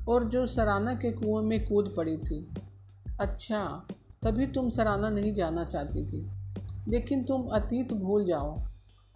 और 0.08 0.24
जो 0.24 0.46
सराना 0.46 0.94
के 0.94 1.10
कुएँ 1.12 1.44
में 1.44 1.68
कूद 1.68 1.94
पड़ी 1.96 2.16
थी। 2.16 2.48
अच्छा 3.20 3.86
तभी 4.22 4.46
तुम 4.46 4.68
सराना 4.68 5.10
नहीं 5.10 5.34
जाना 5.34 5.64
चाहती 5.64 6.06
थी, 6.06 6.26
लेकिन 6.88 7.24
तुम 7.24 7.42
अतीत 7.42 7.92
भूल 7.92 8.24
जाओ। 8.24 8.58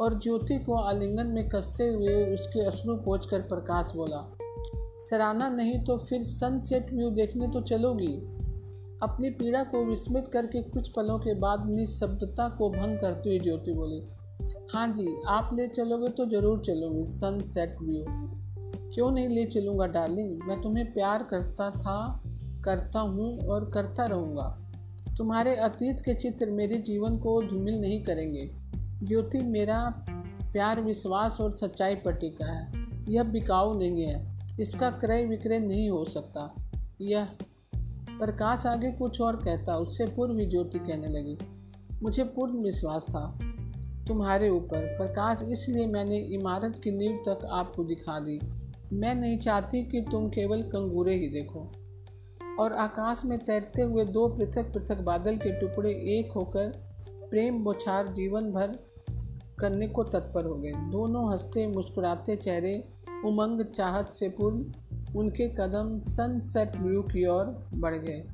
और 0.01 0.19
ज्योति 0.19 0.59
को 0.59 0.75
आलिंगन 0.75 1.27
में 1.27 1.49
कसते 1.49 1.85
हुए 1.89 2.35
उसके 2.35 2.65
अश्रु 2.67 2.97
पहुँच 2.97 3.27
कर 3.27 3.41
प्रकाश 3.41 3.93
बोला 3.97 4.37
सराना 4.99 5.49
नहीं 5.49 5.79
तो 5.85 5.99
फिर 5.99 6.23
सनसेट 6.23 6.93
व्यू 6.93 7.11
देखने 7.11 7.49
तो 7.49 7.61
चलोगी? 7.61 8.34
अपनी 9.05 9.31
पीड़ा 9.31 9.63
को 9.65 9.85
विस्मित 9.85 10.29
करके 10.29 10.63
कुछ 10.63 10.89
पलों 10.89 11.19
के 11.19 11.35
बाद 11.39 11.69
निशब्दता 11.71 12.49
को 12.49 12.71
भंग 12.71 12.99
करते 12.99 13.29
हुए 13.29 13.39
ज्योति 13.39 13.73
बोली 13.73 14.03
हाँ 14.75 14.87
जी, 14.89 15.07
आप 15.29 15.51
ले 15.55 15.67
चलोगे 15.69 16.09
तो 16.09 16.27
ज़रूर 16.27 16.61
चलूँगी 16.61 17.07
सनसेट 17.07 17.77
व्यू 17.83 18.05
क्यों 18.95 19.11
नहीं 19.11 19.29
ले 19.29 19.45
चलूँगा 19.45 19.87
डार्लिंग 19.87 20.43
मैं 20.43 20.61
तुम्हें 20.63 20.93
प्यार 20.93 21.23
करता 21.23 21.71
था, 21.71 22.23
करता 22.65 23.01
हूँ 23.01 23.39
और 23.47 23.71
करता 23.71 24.07
रहूँगा। 24.07 24.47
तुम्हारे 25.17 25.55
अतीत 25.57 26.01
के 26.01 26.15
चित्र 26.15 26.51
मेरे 26.51 26.77
जीवन 26.83 27.17
को 27.19 27.41
धूमिल 27.43 27.81
नहीं 27.81 28.03
करेंगे। 28.05 28.51
ज्योति 29.03 29.39
मेरा 29.39 29.79
प्यार, 30.53 30.81
विश्वास 30.81 31.37
और 31.41 31.53
सच्चाई 31.55 31.95
पर 31.95 32.13
टिका 32.13 32.47
है। 32.47 32.87
यह 33.09 33.23
बिकाऊ 33.23 33.79
नहीं 33.79 34.05
है, 34.05 34.23
इसका 34.61 34.91
क्रय 34.91 35.25
विक्रय 35.27 35.59
नहीं 35.59 35.89
हो 35.91 36.05
सकता। 36.05 36.55
यह 37.01 37.29
प्रकाश 38.19 38.67
आगे 38.67 38.91
कुछ 38.91 39.21
और 39.21 39.37
कहता, 39.37 39.77
उससे 39.77 40.07
पूर्व 40.07 40.39
ज्योति 40.39 40.79
कहने 40.79 41.09
लगी, 41.09 41.37
मुझे 42.03 42.25
पूर्ण 42.25 42.63
विश्वास 42.63 43.07
था 43.11 43.39
तुम्हारे 44.07 44.49
ऊपर। 44.51 44.87
प्रकाश, 44.99 45.43
इसलिए 45.43 45.87
मैंने 45.87 46.19
इमारत 46.19 46.81
की 46.85 46.91
नींव 46.91 47.23
तक 47.29 47.45
आपको 47.51 47.85
दिखा 47.85 48.21
दी। 48.21 48.39
मैं 48.93 49.15
नहीं 49.15 49.39
चाहती 49.39 49.83
कि 49.83 50.01
तुम 50.01 50.29
केवल 50.29 50.63
कंगूरे 50.63 51.15
ही 51.15 51.29
देखो। 51.29 51.69
और 52.61 52.73
आकाश 52.73 53.23
में 53.25 53.39
तैरते 53.39 53.83
हुए 53.83 54.05
दो 54.05 54.29
पृथक 54.29 54.73
पृथक 54.73 55.01
बादल 55.01 55.37
के 55.37 55.61
टुकड़े 55.61 55.91
एक 55.91 56.33
होकर 56.33 56.73
प्रेम 57.31 57.65
बोछार 57.65 58.07
जीवन 58.07 58.51
भर 58.53 58.79
करने 59.59 59.89
को 59.89 60.05
तत्पर 60.05 60.45
हो 60.45 60.55
गए। 60.55 60.73
दोनों 60.73 61.33
हँसते, 61.33 61.67
मुस्कुराते 61.67 62.37
चेहरे, 62.37 62.85
उमंग, 63.25 63.65
चाहत 63.65 64.13
से 64.13 64.29
पूर्ण 64.29 64.65
उनके 65.17 65.49
कदम 65.49 66.01
सनसेट 66.01 66.77
व्यू 66.77 67.03
की 67.03 67.27
ओर 67.27 67.69
बढ़ 67.75 67.95
गए। 67.95 68.25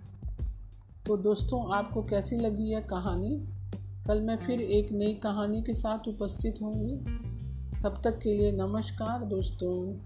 तो 1.06 1.16
दोस्तों, 1.16 1.74
आपको 1.74 2.02
कैसी 2.02 2.36
लगी 2.36 2.62
यह 2.62 2.80
कहानी? 2.80 3.44
कल 4.06 4.20
मैं 4.20 4.36
फिर 4.36 4.60
एक 4.60 4.92
नई 4.92 5.14
कहानी 5.14 5.62
के 5.62 5.74
साथ 5.74 6.08
उपस्थित 6.08 6.54
होंगी। 6.62 6.96
तब 7.82 8.00
तक 8.04 8.18
के 8.18 8.34
लिए 8.34 8.52
नमस्कार 8.52 9.24
दोस्तों। 9.24 9.96